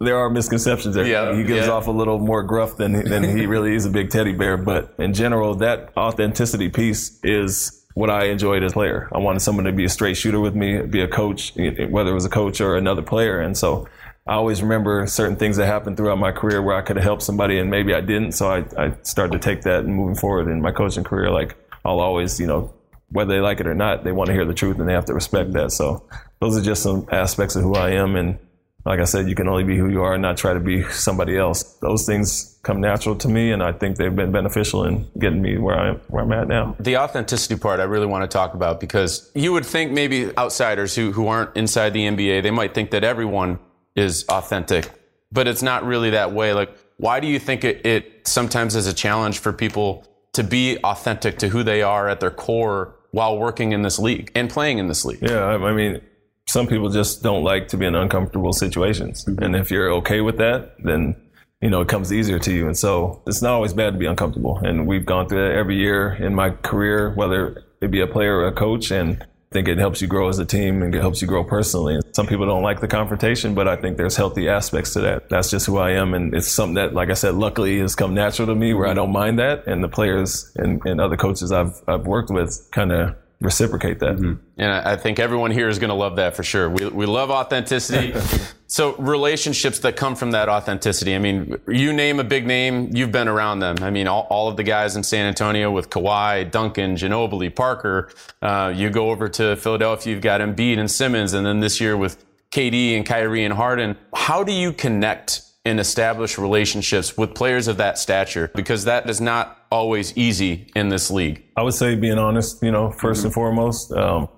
there 0.00 0.18
are 0.18 0.28
misconceptions 0.28 0.94
there. 0.94 1.06
Yeah, 1.06 1.34
he 1.34 1.44
gives 1.44 1.68
yeah. 1.68 1.72
off 1.72 1.86
a 1.86 1.90
little 1.90 2.18
more 2.18 2.42
gruff 2.42 2.76
than, 2.76 3.08
than 3.08 3.22
he 3.22 3.46
really 3.46 3.74
is 3.74 3.86
a 3.86 3.90
big 3.90 4.10
teddy 4.10 4.32
bear. 4.32 4.58
But 4.58 4.92
in 4.98 5.14
general, 5.14 5.54
that 5.54 5.96
authenticity 5.96 6.68
piece 6.68 7.18
is 7.22 7.86
what 7.94 8.10
I 8.10 8.24
enjoyed 8.24 8.62
as 8.62 8.72
a 8.72 8.74
player. 8.74 9.08
I 9.14 9.18
wanted 9.18 9.40
someone 9.40 9.64
to 9.64 9.72
be 9.72 9.84
a 9.84 9.88
straight 9.88 10.18
shooter 10.18 10.40
with 10.40 10.54
me, 10.54 10.82
be 10.82 11.00
a 11.00 11.08
coach, 11.08 11.54
whether 11.54 12.10
it 12.10 12.14
was 12.14 12.26
a 12.26 12.30
coach 12.30 12.60
or 12.60 12.76
another 12.76 13.02
player. 13.02 13.40
And 13.40 13.56
so 13.56 13.88
I 14.26 14.34
always 14.34 14.62
remember 14.62 15.06
certain 15.06 15.36
things 15.36 15.58
that 15.58 15.66
happened 15.66 15.98
throughout 15.98 16.18
my 16.18 16.32
career 16.32 16.62
where 16.62 16.74
I 16.74 16.80
could 16.80 16.96
have 16.96 17.04
helped 17.04 17.22
somebody 17.22 17.58
and 17.58 17.70
maybe 17.70 17.92
I 17.92 18.00
didn't. 18.00 18.32
So 18.32 18.50
I, 18.50 18.64
I 18.82 18.94
started 19.02 19.32
to 19.32 19.38
take 19.38 19.62
that 19.62 19.84
and 19.84 19.94
moving 19.94 20.14
forward 20.14 20.48
in 20.48 20.62
my 20.62 20.72
coaching 20.72 21.04
career. 21.04 21.30
Like 21.30 21.56
I'll 21.84 22.00
always, 22.00 22.40
you 22.40 22.46
know, 22.46 22.72
whether 23.10 23.34
they 23.34 23.40
like 23.40 23.60
it 23.60 23.66
or 23.66 23.74
not, 23.74 24.02
they 24.02 24.12
want 24.12 24.28
to 24.28 24.32
hear 24.32 24.46
the 24.46 24.54
truth 24.54 24.78
and 24.78 24.88
they 24.88 24.94
have 24.94 25.04
to 25.06 25.14
respect 25.14 25.52
that. 25.52 25.72
So 25.72 26.08
those 26.40 26.56
are 26.56 26.62
just 26.62 26.82
some 26.82 27.06
aspects 27.12 27.54
of 27.54 27.62
who 27.62 27.74
I 27.74 27.90
am. 27.90 28.16
And 28.16 28.38
like 28.86 28.98
I 28.98 29.04
said, 29.04 29.28
you 29.28 29.34
can 29.34 29.46
only 29.46 29.62
be 29.62 29.76
who 29.76 29.90
you 29.90 30.02
are 30.02 30.14
and 30.14 30.22
not 30.22 30.38
try 30.38 30.54
to 30.54 30.60
be 30.60 30.82
somebody 30.90 31.36
else. 31.36 31.62
Those 31.82 32.06
things 32.06 32.58
come 32.62 32.80
natural 32.80 33.16
to 33.16 33.28
me, 33.28 33.52
and 33.52 33.62
I 33.62 33.72
think 33.72 33.96
they've 33.96 34.14
been 34.14 34.32
beneficial 34.32 34.84
in 34.84 35.06
getting 35.18 35.42
me 35.42 35.58
where 35.58 35.78
I 35.78 35.88
am, 35.90 35.96
where 36.08 36.24
I'm 36.24 36.32
at 36.32 36.48
now. 36.48 36.76
The 36.80 36.96
authenticity 36.96 37.56
part, 37.56 37.80
I 37.80 37.84
really 37.84 38.06
want 38.06 38.22
to 38.22 38.28
talk 38.28 38.54
about 38.54 38.80
because 38.80 39.30
you 39.34 39.52
would 39.52 39.66
think 39.66 39.92
maybe 39.92 40.36
outsiders 40.36 40.94
who 40.94 41.12
who 41.12 41.28
aren't 41.28 41.54
inside 41.56 41.90
the 41.90 42.06
NBA, 42.06 42.42
they 42.42 42.50
might 42.50 42.74
think 42.74 42.90
that 42.90 43.04
everyone 43.04 43.58
is 43.96 44.24
authentic, 44.28 44.90
but 45.32 45.46
it's 45.46 45.62
not 45.62 45.84
really 45.84 46.10
that 46.10 46.32
way. 46.32 46.52
Like, 46.52 46.76
why 46.96 47.20
do 47.20 47.26
you 47.26 47.38
think 47.38 47.64
it, 47.64 47.84
it 47.84 48.26
sometimes 48.26 48.76
is 48.76 48.86
a 48.86 48.94
challenge 48.94 49.38
for 49.38 49.52
people 49.52 50.06
to 50.32 50.42
be 50.42 50.78
authentic 50.78 51.38
to 51.38 51.48
who 51.48 51.62
they 51.62 51.82
are 51.82 52.08
at 52.08 52.20
their 52.20 52.30
core 52.30 52.96
while 53.10 53.38
working 53.38 53.72
in 53.72 53.82
this 53.82 53.98
league 53.98 54.30
and 54.34 54.50
playing 54.50 54.78
in 54.78 54.88
this 54.88 55.04
league? 55.04 55.22
Yeah, 55.22 55.44
I 55.44 55.72
mean, 55.72 56.00
some 56.46 56.66
people 56.66 56.88
just 56.90 57.22
don't 57.22 57.42
like 57.42 57.68
to 57.68 57.76
be 57.76 57.86
in 57.86 57.94
uncomfortable 57.94 58.52
situations. 58.52 59.24
Mm-hmm. 59.24 59.42
And 59.42 59.56
if 59.56 59.70
you're 59.70 59.92
okay 59.94 60.20
with 60.20 60.38
that, 60.38 60.74
then 60.82 61.16
you 61.64 61.70
know, 61.70 61.80
it 61.80 61.88
comes 61.88 62.12
easier 62.12 62.38
to 62.40 62.52
you. 62.52 62.66
And 62.66 62.76
so 62.76 63.22
it's 63.26 63.40
not 63.40 63.54
always 63.54 63.72
bad 63.72 63.94
to 63.94 63.98
be 63.98 64.04
uncomfortable. 64.04 64.58
And 64.58 64.86
we've 64.86 65.06
gone 65.06 65.30
through 65.30 65.48
that 65.48 65.54
every 65.54 65.76
year 65.76 66.12
in 66.12 66.34
my 66.34 66.50
career, 66.50 67.14
whether 67.14 67.64
it 67.80 67.90
be 67.90 68.02
a 68.02 68.06
player 68.06 68.36
or 68.36 68.48
a 68.48 68.52
coach. 68.52 68.90
And 68.90 69.26
think 69.54 69.68
it 69.68 69.78
helps 69.78 70.02
you 70.02 70.08
grow 70.08 70.28
as 70.28 70.38
a 70.40 70.44
team 70.44 70.82
and 70.82 70.92
it 70.92 71.00
helps 71.00 71.22
you 71.22 71.28
grow 71.28 71.44
personally. 71.44 72.00
Some 72.12 72.26
people 72.26 72.44
don't 72.44 72.64
like 72.64 72.80
the 72.80 72.88
confrontation, 72.88 73.54
but 73.54 73.68
I 73.68 73.76
think 73.76 73.96
there's 73.96 74.16
healthy 74.16 74.48
aspects 74.48 74.92
to 74.94 75.00
that. 75.02 75.28
That's 75.28 75.48
just 75.48 75.64
who 75.64 75.78
I 75.78 75.92
am. 75.92 76.12
And 76.12 76.34
it's 76.34 76.48
something 76.48 76.74
that, 76.74 76.92
like 76.92 77.08
I 77.08 77.14
said, 77.14 77.36
luckily 77.36 77.78
has 77.78 77.94
come 77.94 78.14
natural 78.14 78.48
to 78.48 78.54
me 78.54 78.74
where 78.74 78.88
I 78.88 78.94
don't 78.94 79.12
mind 79.12 79.38
that. 79.38 79.68
And 79.68 79.82
the 79.82 79.88
players 79.88 80.50
and, 80.56 80.82
and 80.84 81.00
other 81.00 81.16
coaches 81.16 81.52
I've, 81.52 81.80
I've 81.86 82.04
worked 82.04 82.30
with 82.30 82.68
kind 82.72 82.90
of 82.90 83.14
reciprocate 83.44 84.00
that. 84.00 84.16
Mm-hmm. 84.16 84.34
And 84.58 84.72
I 84.72 84.96
think 84.96 85.18
everyone 85.18 85.50
here 85.50 85.68
is 85.68 85.78
going 85.78 85.90
to 85.90 85.94
love 85.94 86.16
that 86.16 86.34
for 86.34 86.42
sure. 86.42 86.68
We, 86.68 86.88
we 86.88 87.06
love 87.06 87.30
authenticity. 87.30 88.14
so 88.66 88.96
relationships 88.96 89.80
that 89.80 89.96
come 89.96 90.16
from 90.16 90.32
that 90.32 90.48
authenticity. 90.48 91.14
I 91.14 91.18
mean, 91.18 91.56
you 91.68 91.92
name 91.92 92.20
a 92.20 92.24
big 92.24 92.46
name, 92.46 92.90
you've 92.92 93.12
been 93.12 93.28
around 93.28 93.60
them. 93.60 93.76
I 93.82 93.90
mean, 93.90 94.08
all, 94.08 94.26
all 94.30 94.48
of 94.48 94.56
the 94.56 94.62
guys 94.62 94.96
in 94.96 95.02
San 95.02 95.26
Antonio 95.26 95.70
with 95.70 95.90
Kawhi, 95.90 96.50
Duncan, 96.50 96.96
Ginobili, 96.96 97.54
Parker. 97.54 98.10
Uh, 98.40 98.72
you 98.74 98.90
go 98.90 99.10
over 99.10 99.28
to 99.28 99.56
Philadelphia, 99.56 100.14
you've 100.14 100.22
got 100.22 100.40
Embiid 100.40 100.78
and 100.78 100.90
Simmons, 100.90 101.34
and 101.34 101.46
then 101.46 101.60
this 101.60 101.80
year 101.80 101.96
with 101.96 102.24
KD 102.50 102.96
and 102.96 103.04
Kyrie 103.04 103.44
and 103.44 103.54
Harden. 103.54 103.96
How 104.14 104.42
do 104.42 104.52
you 104.52 104.72
connect 104.72 105.42
and 105.64 105.80
establish 105.80 106.38
relationships 106.38 107.16
with 107.16 107.34
players 107.34 107.68
of 107.68 107.78
that 107.78 107.98
stature? 107.98 108.50
Because 108.54 108.84
that 108.84 109.08
is 109.08 109.20
not 109.20 109.66
always 109.70 110.16
easy 110.16 110.68
in 110.76 110.88
this 110.88 111.10
league? 111.10 111.44
I 111.56 111.62
would 111.62 111.74
say 111.74 111.94
being 111.94 112.18
honest, 112.18 112.62
you 112.62 112.70
know, 112.70 112.88
1st 112.88 112.98
mm-hmm. 112.98 113.24
and 113.26 113.34
foremost. 113.34 113.92
Um, 113.92 114.28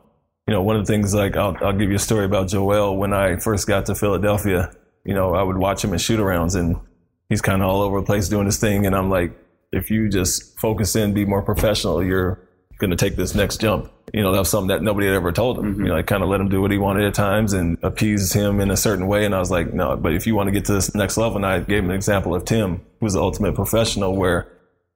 you 0.46 0.54
know, 0.54 0.62
one 0.62 0.76
of 0.76 0.86
the 0.86 0.92
things 0.92 1.12
like 1.12 1.36
I'll, 1.36 1.56
I'll 1.60 1.72
give 1.72 1.90
you 1.90 1.96
a 1.96 2.00
story 2.00 2.24
about 2.24 2.48
Joel. 2.48 2.96
When 2.96 3.12
I 3.12 3.36
first 3.36 3.66
got 3.66 3.86
to 3.86 3.94
Philadelphia, 3.94 4.72
you 5.04 5.14
know, 5.14 5.34
I 5.34 5.42
would 5.42 5.58
watch 5.58 5.82
him 5.84 5.92
in 5.92 5.98
shoot 5.98 6.20
arounds 6.20 6.54
and 6.58 6.76
he's 7.28 7.42
kind 7.42 7.62
of 7.62 7.68
all 7.68 7.82
over 7.82 8.00
the 8.00 8.06
place 8.06 8.28
doing 8.28 8.46
his 8.46 8.58
thing. 8.58 8.86
And 8.86 8.94
I'm 8.94 9.10
like, 9.10 9.36
if 9.72 9.90
you 9.90 10.08
just 10.08 10.58
focus 10.58 10.94
in, 10.94 11.12
be 11.12 11.24
more 11.24 11.42
professional, 11.42 12.02
you're 12.02 12.45
going 12.78 12.90
to 12.90 12.96
take 12.96 13.16
this 13.16 13.34
next 13.34 13.60
jump. 13.60 13.90
You 14.12 14.22
know, 14.22 14.32
that 14.32 14.38
was 14.38 14.50
something 14.50 14.68
that 14.68 14.82
nobody 14.82 15.06
had 15.06 15.16
ever 15.16 15.32
told 15.32 15.58
him. 15.58 15.72
Mm-hmm. 15.72 15.82
You 15.82 15.88
know, 15.88 15.96
I 15.96 16.02
kind 16.02 16.22
of 16.22 16.28
let 16.28 16.40
him 16.40 16.48
do 16.48 16.60
what 16.60 16.70
he 16.70 16.78
wanted 16.78 17.04
at 17.04 17.14
times 17.14 17.52
and 17.52 17.78
appease 17.82 18.32
him 18.32 18.60
in 18.60 18.70
a 18.70 18.76
certain 18.76 19.06
way. 19.06 19.24
And 19.24 19.34
I 19.34 19.38
was 19.38 19.50
like, 19.50 19.72
no, 19.72 19.96
but 19.96 20.14
if 20.14 20.26
you 20.26 20.34
want 20.34 20.48
to 20.48 20.52
get 20.52 20.64
to 20.66 20.74
this 20.74 20.94
next 20.94 21.16
level, 21.16 21.36
and 21.36 21.46
I 21.46 21.60
gave 21.60 21.84
him 21.84 21.90
an 21.90 21.96
example 21.96 22.34
of 22.34 22.44
Tim, 22.44 22.82
who's 23.00 23.14
the 23.14 23.20
ultimate 23.20 23.54
professional, 23.54 24.14
where 24.14 24.52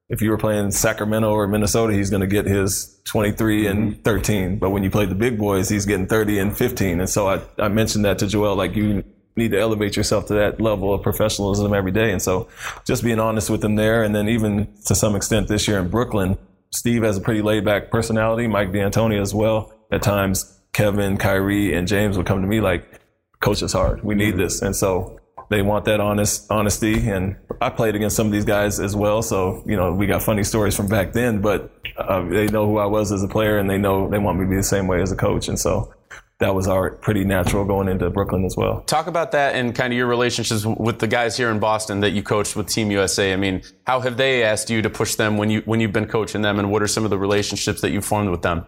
if 0.08 0.20
you 0.20 0.30
were 0.30 0.38
playing 0.38 0.70
Sacramento 0.72 1.30
or 1.30 1.46
Minnesota, 1.46 1.92
he's 1.92 2.10
going 2.10 2.20
to 2.20 2.26
get 2.26 2.46
his 2.46 3.00
23 3.04 3.66
and 3.66 3.92
mm-hmm. 3.92 4.02
13. 4.02 4.58
But 4.58 4.70
when 4.70 4.82
you 4.82 4.90
play 4.90 5.06
the 5.06 5.14
big 5.14 5.38
boys, 5.38 5.68
he's 5.68 5.86
getting 5.86 6.06
30 6.06 6.38
and 6.38 6.56
15. 6.56 7.00
And 7.00 7.08
so 7.08 7.28
I, 7.28 7.40
I 7.58 7.68
mentioned 7.68 8.04
that 8.04 8.18
to 8.18 8.26
Joel, 8.26 8.56
like 8.56 8.74
you, 8.76 9.04
need 9.36 9.52
to 9.52 9.58
elevate 9.58 9.96
yourself 9.96 10.26
to 10.26 10.34
that 10.34 10.60
level 10.60 10.92
of 10.92 11.02
professionalism 11.02 11.72
every 11.72 11.92
day. 11.92 12.12
And 12.12 12.20
so 12.20 12.48
just 12.86 13.02
being 13.02 13.18
honest 13.18 13.50
with 13.50 13.60
them 13.60 13.76
there. 13.76 14.02
And 14.02 14.14
then 14.14 14.28
even 14.28 14.72
to 14.86 14.94
some 14.94 15.16
extent 15.16 15.48
this 15.48 15.66
year 15.66 15.78
in 15.78 15.88
Brooklyn, 15.88 16.36
Steve 16.72 17.02
has 17.02 17.16
a 17.16 17.20
pretty 17.20 17.42
laid 17.42 17.64
back 17.64 17.90
personality, 17.90 18.46
Mike 18.46 18.72
D'Antoni 18.72 19.20
as 19.20 19.34
well. 19.34 19.72
At 19.90 20.02
times, 20.02 20.60
Kevin, 20.72 21.16
Kyrie, 21.16 21.74
and 21.74 21.88
James 21.88 22.16
would 22.16 22.26
come 22.26 22.40
to 22.42 22.46
me 22.46 22.60
like, 22.60 23.00
coach 23.40 23.62
is 23.62 23.72
hard. 23.72 24.04
We 24.04 24.14
need 24.14 24.36
this. 24.36 24.62
And 24.62 24.76
so 24.76 25.18
they 25.48 25.62
want 25.62 25.84
that 25.86 26.00
honest 26.00 26.46
honesty. 26.50 27.08
And 27.08 27.36
I 27.60 27.70
played 27.70 27.96
against 27.96 28.14
some 28.14 28.26
of 28.26 28.32
these 28.32 28.44
guys 28.44 28.78
as 28.78 28.94
well. 28.94 29.20
So, 29.22 29.64
you 29.66 29.76
know, 29.76 29.92
we 29.92 30.06
got 30.06 30.22
funny 30.22 30.44
stories 30.44 30.76
from 30.76 30.86
back 30.86 31.12
then, 31.12 31.40
but 31.40 31.72
uh, 31.96 32.22
they 32.28 32.46
know 32.46 32.66
who 32.66 32.78
I 32.78 32.86
was 32.86 33.10
as 33.10 33.22
a 33.24 33.28
player 33.28 33.58
and 33.58 33.68
they 33.68 33.78
know 33.78 34.08
they 34.08 34.18
want 34.18 34.38
me 34.38 34.44
to 34.44 34.50
be 34.50 34.56
the 34.56 34.62
same 34.62 34.86
way 34.86 35.02
as 35.02 35.10
a 35.10 35.16
coach. 35.16 35.48
And 35.48 35.58
so 35.58 35.92
that 36.40 36.54
was 36.54 36.66
our 36.66 36.90
pretty 36.90 37.22
natural 37.24 37.64
going 37.64 37.86
into 37.86 38.08
Brooklyn 38.10 38.44
as 38.44 38.56
well. 38.56 38.80
Talk 38.82 39.06
about 39.06 39.32
that 39.32 39.54
and 39.54 39.74
kind 39.74 39.92
of 39.92 39.96
your 39.96 40.06
relationships 40.06 40.64
with 40.64 40.98
the 40.98 41.06
guys 41.06 41.36
here 41.36 41.50
in 41.50 41.58
Boston 41.58 42.00
that 42.00 42.10
you 42.10 42.22
coached 42.22 42.56
with 42.56 42.66
Team 42.66 42.90
USA. 42.90 43.32
I 43.32 43.36
mean, 43.36 43.62
how 43.86 44.00
have 44.00 44.16
they 44.16 44.42
asked 44.42 44.70
you 44.70 44.82
to 44.82 44.90
push 44.90 45.14
them 45.14 45.36
when 45.36 45.50
you 45.50 45.62
when 45.66 45.80
you've 45.80 45.92
been 45.92 46.06
coaching 46.06 46.42
them, 46.42 46.58
and 46.58 46.72
what 46.72 46.82
are 46.82 46.88
some 46.88 47.04
of 47.04 47.10
the 47.10 47.18
relationships 47.18 47.82
that 47.82 47.90
you've 47.90 48.04
formed 48.04 48.30
with 48.30 48.42
them? 48.42 48.66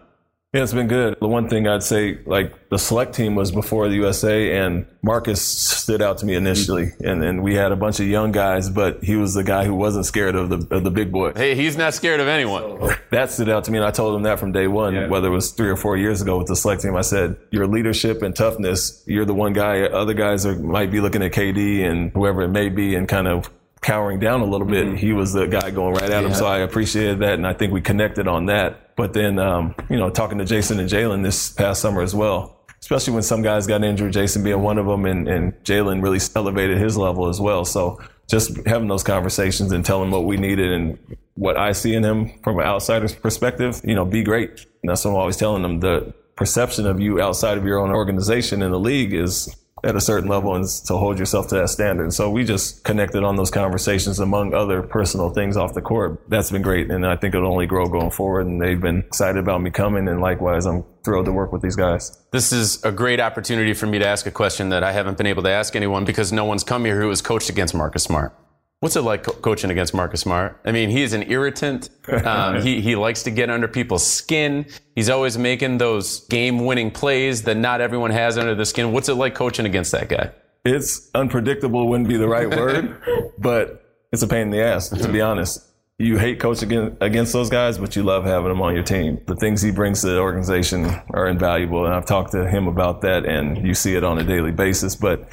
Yeah, 0.53 0.61
it's 0.61 0.73
been 0.73 0.87
good. 0.87 1.17
The 1.19 1.27
one 1.27 1.49
thing 1.49 1.67
I'd 1.67 1.81
say, 1.81 2.19
like 2.27 2.69
the 2.69 2.77
select 2.77 3.15
team 3.15 3.33
was 3.33 3.51
before 3.51 3.89
the 3.89 3.95
USA, 3.95 4.55
and 4.55 4.85
Marcus 5.01 5.41
stood 5.41 5.99
out 5.99 6.19
to 6.19 6.27
me 6.27 6.35
initially, 6.35 6.91
and, 6.99 7.23
and 7.23 7.41
we 7.41 7.55
had 7.55 7.71
a 7.71 7.75
bunch 7.75 7.99
of 7.99 8.05
young 8.05 8.31
guys, 8.31 8.69
but 8.69 9.03
he 9.03 9.15
was 9.15 9.33
the 9.33 9.43
guy 9.43 9.65
who 9.65 9.73
wasn't 9.73 10.05
scared 10.05 10.35
of 10.35 10.49
the 10.49 10.75
of 10.75 10.83
the 10.83 10.91
big 10.91 11.11
boy. 11.11 11.33
Hey, 11.33 11.55
he's 11.55 11.75
not 11.75 11.95
scared 11.95 12.19
of 12.19 12.27
anyone. 12.27 12.61
So 12.61 12.95
that 13.09 13.31
stood 13.31 13.49
out 13.49 13.63
to 13.63 13.71
me, 13.71 13.79
and 13.79 13.87
I 13.87 13.89
told 13.89 14.15
him 14.15 14.21
that 14.23 14.37
from 14.37 14.51
day 14.51 14.67
one, 14.67 14.93
yeah. 14.93 15.07
whether 15.07 15.29
it 15.29 15.31
was 15.31 15.49
three 15.53 15.69
or 15.69 15.75
four 15.75 15.97
years 15.97 16.21
ago 16.21 16.37
with 16.37 16.47
the 16.47 16.55
select 16.55 16.83
team. 16.83 16.95
I 16.95 17.01
said, 17.01 17.35
your 17.49 17.65
leadership 17.65 18.21
and 18.21 18.35
toughness, 18.35 19.03
you're 19.07 19.25
the 19.25 19.33
one 19.33 19.53
guy. 19.53 19.81
Other 19.81 20.13
guys 20.13 20.45
are, 20.45 20.55
might 20.55 20.91
be 20.91 21.01
looking 21.01 21.23
at 21.23 21.31
KD 21.31 21.83
and 21.83 22.11
whoever 22.11 22.43
it 22.43 22.49
may 22.49 22.69
be, 22.69 22.93
and 22.93 23.07
kind 23.07 23.27
of 23.27 23.49
cowering 23.81 24.19
down 24.19 24.41
a 24.41 24.45
little 24.45 24.67
bit. 24.67 24.85
Mm-hmm. 24.85 24.95
He 24.95 25.13
was 25.13 25.33
the 25.33 25.45
guy 25.45 25.69
going 25.69 25.93
right 25.93 26.03
at 26.03 26.21
yeah. 26.21 26.27
him. 26.27 26.33
So 26.33 26.45
I 26.45 26.59
appreciated 26.59 27.19
that. 27.19 27.33
And 27.33 27.45
I 27.45 27.53
think 27.53 27.73
we 27.73 27.81
connected 27.81 28.27
on 28.27 28.47
that. 28.47 28.82
But 28.95 29.13
then, 29.13 29.39
um, 29.39 29.75
you 29.89 29.97
know, 29.97 30.09
talking 30.09 30.37
to 30.37 30.45
Jayson 30.45 30.79
and 30.79 30.89
Jalen 30.89 31.23
this 31.23 31.51
past 31.51 31.81
summer 31.81 32.01
as 32.01 32.13
well, 32.13 32.63
especially 32.79 33.13
when 33.13 33.23
some 33.23 33.41
guys 33.41 33.65
got 33.65 33.83
injured, 33.83 34.13
Jayson 34.13 34.43
being 34.43 34.61
one 34.61 34.77
of 34.77 34.85
them 34.85 35.05
and, 35.05 35.27
and 35.27 35.53
Jalen 35.63 36.03
really 36.03 36.19
elevated 36.35 36.77
his 36.77 36.97
level 36.97 37.27
as 37.27 37.39
well. 37.41 37.65
So 37.65 37.99
just 38.27 38.65
having 38.65 38.87
those 38.87 39.03
conversations 39.03 39.71
and 39.71 39.83
telling 39.83 40.11
what 40.11 40.25
we 40.25 40.37
needed 40.37 40.71
and 40.71 41.17
what 41.35 41.57
I 41.57 41.71
see 41.71 41.95
in 41.95 42.03
him 42.03 42.39
from 42.43 42.59
an 42.59 42.65
outsider's 42.65 43.15
perspective, 43.15 43.81
you 43.83 43.95
know, 43.95 44.05
be 44.05 44.23
great. 44.23 44.49
And 44.81 44.89
that's 44.89 45.03
what 45.05 45.11
I'm 45.11 45.17
always 45.17 45.37
telling 45.37 45.61
them. 45.61 45.79
The 45.79 46.13
perception 46.35 46.85
of 46.85 46.99
you 46.99 47.21
outside 47.21 47.57
of 47.57 47.65
your 47.65 47.79
own 47.79 47.91
organization 47.91 48.61
in 48.61 48.71
the 48.71 48.79
league 48.79 49.13
is 49.13 49.55
at 49.83 49.95
a 49.95 50.01
certain 50.01 50.29
level 50.29 50.55
and 50.55 50.65
to 50.85 50.95
hold 50.95 51.19
yourself 51.19 51.47
to 51.49 51.55
that 51.55 51.69
standard. 51.69 52.13
So 52.13 52.29
we 52.29 52.43
just 52.43 52.83
connected 52.83 53.23
on 53.23 53.35
those 53.35 53.51
conversations 53.51 54.19
among 54.19 54.53
other 54.53 54.81
personal 54.81 55.29
things 55.29 55.57
off 55.57 55.73
the 55.73 55.81
court. 55.81 56.21
That's 56.29 56.51
been 56.51 56.61
great. 56.61 56.89
And 56.89 57.05
I 57.05 57.15
think 57.15 57.35
it'll 57.35 57.51
only 57.51 57.65
grow 57.65 57.87
going 57.87 58.11
forward. 58.11 58.47
And 58.47 58.61
they've 58.61 58.79
been 58.79 58.99
excited 58.99 59.37
about 59.37 59.61
me 59.61 59.71
coming. 59.71 60.07
And 60.07 60.21
likewise, 60.21 60.65
I'm 60.65 60.83
thrilled 61.03 61.25
to 61.25 61.33
work 61.33 61.51
with 61.51 61.61
these 61.61 61.75
guys. 61.75 62.17
This 62.31 62.53
is 62.53 62.83
a 62.83 62.91
great 62.91 63.19
opportunity 63.19 63.73
for 63.73 63.85
me 63.85 63.99
to 63.99 64.07
ask 64.07 64.25
a 64.25 64.31
question 64.31 64.69
that 64.69 64.83
I 64.83 64.91
haven't 64.91 65.17
been 65.17 65.27
able 65.27 65.43
to 65.43 65.49
ask 65.49 65.75
anyone 65.75 66.05
because 66.05 66.31
no 66.31 66.45
one's 66.45 66.63
come 66.63 66.85
here 66.85 66.99
who 67.01 67.09
has 67.09 67.21
coached 67.21 67.49
against 67.49 67.75
Marcus 67.75 68.03
Smart. 68.03 68.33
What's 68.83 68.97
it 68.97 69.01
like 69.03 69.23
co- 69.23 69.31
coaching 69.31 69.71
against 69.71 69.93
Marcus 69.93 70.19
Smart? 70.19 70.59
I 70.65 70.73
mean, 70.73 70.89
he 70.89 71.03
is 71.03 71.13
an 71.13 71.31
irritant. 71.31 71.89
Um, 72.25 72.61
he, 72.61 72.81
he 72.81 72.95
likes 72.95 73.23
to 73.23 73.31
get 73.31 73.49
under 73.49 73.67
people's 73.67 74.05
skin. 74.05 74.65
He's 74.93 75.09
always 75.09 75.37
making 75.37 75.77
those 75.77 76.25
game 76.27 76.65
winning 76.65 76.91
plays 76.91 77.43
that 77.43 77.55
not 77.55 77.79
everyone 77.79 78.11
has 78.11 78.37
under 78.37 78.55
the 78.55 78.65
skin. 78.65 78.91
What's 78.91 79.07
it 79.07 79.13
like 79.13 79.35
coaching 79.35 79.65
against 79.65 79.93
that 79.93 80.09
guy? 80.09 80.31
It's 80.65 81.09
unpredictable, 81.15 81.87
wouldn't 81.87 82.09
be 82.09 82.17
the 82.17 82.27
right 82.27 82.49
word, 82.57 83.01
but 83.37 83.85
it's 84.11 84.21
a 84.21 84.27
pain 84.27 84.43
in 84.43 84.49
the 84.51 84.61
ass, 84.61 84.89
to 84.89 85.09
be 85.09 85.21
honest. 85.21 85.65
You 85.97 86.17
hate 86.17 86.39
coaching 86.41 86.97
against 86.99 87.31
those 87.31 87.49
guys, 87.49 87.77
but 87.77 87.95
you 87.95 88.03
love 88.03 88.25
having 88.25 88.49
them 88.49 88.61
on 88.61 88.73
your 88.73 88.83
team. 88.83 89.21
The 89.25 89.35
things 89.37 89.61
he 89.61 89.71
brings 89.71 90.01
to 90.01 90.07
the 90.07 90.19
organization 90.19 90.85
are 91.11 91.27
invaluable. 91.27 91.85
And 91.85 91.93
I've 91.93 92.05
talked 92.05 92.33
to 92.33 92.49
him 92.49 92.67
about 92.67 93.01
that, 93.01 93.25
and 93.25 93.65
you 93.65 93.75
see 93.75 93.95
it 93.95 94.03
on 94.03 94.19
a 94.19 94.23
daily 94.23 94.51
basis. 94.51 94.95
But 94.95 95.29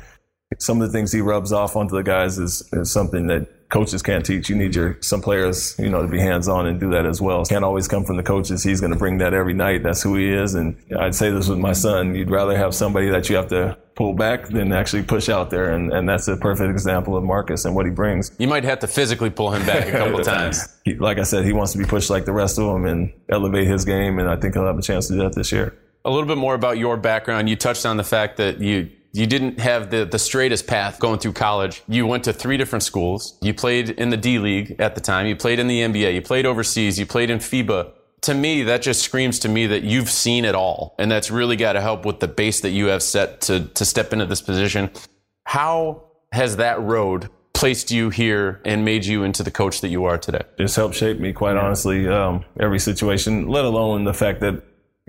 some 0.59 0.81
of 0.81 0.89
the 0.89 0.93
things 0.93 1.13
he 1.13 1.21
rubs 1.21 1.53
off 1.53 1.77
onto 1.77 1.95
the 1.95 2.03
guys 2.03 2.39
is, 2.39 2.69
is 2.73 2.91
something 2.91 3.29
that 3.29 3.69
coaches 3.71 4.03
can't 4.03 4.27
teach. 4.27 4.51
You 4.51 4.57
need 4.57 4.75
your 4.75 4.99
some 5.01 5.23
players, 5.23 5.77
you 5.79 5.89
know, 5.89 6.03
to 6.03 6.09
be 6.09 6.19
hands 6.19 6.49
on 6.49 6.67
and 6.67 6.79
do 6.81 6.91
that 6.91 7.07
as 7.07 7.21
well. 7.21 7.45
Can't 7.45 7.65
always 7.65 7.87
come 7.87 8.05
from 8.05 8.17
the 8.17 8.23
coaches. 8.23 8.63
He's 8.63 8.81
going 8.81 8.93
to 8.93 8.99
bring 8.99 9.19
that 9.19 9.33
every 9.33 9.55
night. 9.55 9.83
That's 9.83 10.03
who 10.03 10.17
he 10.17 10.29
is. 10.29 10.55
And 10.55 10.77
I'd 10.99 11.15
say 11.15 11.31
this 11.31 11.49
with 11.49 11.59
my 11.59 11.73
son. 11.73 12.15
You'd 12.15 12.31
rather 12.31 12.57
have 12.57 12.75
somebody 12.75 13.09
that 13.11 13.31
you 13.31 13.37
have 13.37 13.49
to 13.49 13.79
pull 13.95 14.15
back 14.15 14.49
than 14.49 14.73
actually 14.73 15.05
push 15.05 15.29
out 15.29 15.51
there. 15.51 15.73
And, 15.73 15.93
and 15.93 16.09
that's 16.09 16.27
a 16.27 16.37
perfect 16.37 16.71
example 16.71 17.17
of 17.17 17.23
Marcus 17.23 17.65
and 17.65 17.75
what 17.75 17.87
he 17.87 17.93
brings. 17.93 18.33
You 18.39 18.49
might 18.49 18.65
have 18.65 18.81
to 18.81 18.89
physically 18.89 19.31
pull 19.31 19.53
him 19.53 19.65
back 19.65 19.87
a 19.87 19.93
couple 19.93 20.19
times. 20.25 20.67
He, 20.85 20.95
like 20.95 21.19
I 21.19 21.23
said, 21.23 21.45
he 21.45 21.53
wants 21.53 21.73
to 21.73 21.79
be 21.79 21.85
pushed 21.85 22.11
like 22.11 22.25
the 22.25 22.33
rest 22.33 22.59
of 22.59 22.65
them 22.65 22.87
and 22.87 23.13
elevate 23.29 23.69
his 23.69 23.85
game. 23.85 24.19
And 24.19 24.29
I 24.29 24.37
think 24.37 24.55
he'll 24.55 24.67
have 24.67 24.79
a 24.79 24.83
chance 24.83 25.07
to 25.09 25.15
do 25.15 25.21
that 25.21 25.35
this 25.35 25.53
year. 25.53 25.79
A 26.05 26.11
little 26.11 26.27
bit 26.27 26.39
more 26.39 26.55
about 26.55 26.79
your 26.79 26.97
background. 26.97 27.49
You 27.49 27.57
touched 27.57 27.87
on 27.87 27.99
the 27.99 28.05
fact 28.05 28.39
that 28.39 28.59
you 28.59 28.91
you 29.13 29.27
didn't 29.27 29.59
have 29.59 29.91
the, 29.91 30.05
the 30.05 30.19
straightest 30.19 30.67
path 30.67 31.01
going 31.01 31.19
through 31.19 31.33
college. 31.33 31.83
You 31.89 32.07
went 32.07 32.25
to 32.25 32.33
three 32.33 32.57
different 32.57 32.83
schools. 32.83 33.37
You 33.43 33.53
played 33.55 33.91
in 33.91 34.11
the 34.11 34.17
D 34.17 34.39
League 34.39 34.77
at 34.79 34.95
the 34.95 35.01
time. 35.01 35.27
You 35.27 35.35
played 35.35 35.59
in 35.59 35.67
the 35.67 35.81
NBA. 35.81 36.15
You 36.15 36.23
played 36.23 36.47
overseas. 36.47 36.99
You 36.99 37.07
played 37.07 37.31
in 37.31 37.39
FIBA. 37.39 37.93
To 38.23 38.35
me, 38.35 38.63
that 38.65 38.83
just 38.83 39.03
screams 39.03 39.39
to 39.41 39.49
me 39.49 39.67
that 39.67 39.83
you've 39.83 40.11
seen 40.11 40.45
it 40.45 40.55
all. 40.55 40.95
And 40.99 41.11
that's 41.11 41.31
really 41.31 41.57
got 41.57 41.73
to 41.73 41.81
help 41.81 42.05
with 42.05 42.21
the 42.21 42.29
base 42.29 42.61
that 42.61 42.71
you 42.71 42.87
have 42.87 43.03
set 43.03 43.41
to, 43.43 43.67
to 43.67 43.85
step 43.85 44.13
into 44.13 44.27
this 44.27 44.43
position. 44.43 44.91
How 45.45 46.05
has 46.33 46.57
that 46.57 46.81
road 46.81 47.31
placed 47.55 47.91
you 47.91 48.11
here 48.11 48.61
and 48.65 48.85
made 48.85 49.05
you 49.05 49.25
into 49.25 49.43
the 49.43 49.51
coach 49.51 49.81
that 49.81 49.89
you 49.89 50.05
are 50.05 50.19
today? 50.19 50.43
It's 50.59 50.77
helped 50.77 50.95
shape 50.95 51.19
me, 51.19 51.33
quite 51.33 51.57
honestly, 51.57 52.07
um, 52.07 52.45
every 52.61 52.79
situation, 52.79 53.49
let 53.49 53.65
alone 53.65 54.05
the 54.05 54.15
fact 54.15 54.41
that 54.41 54.63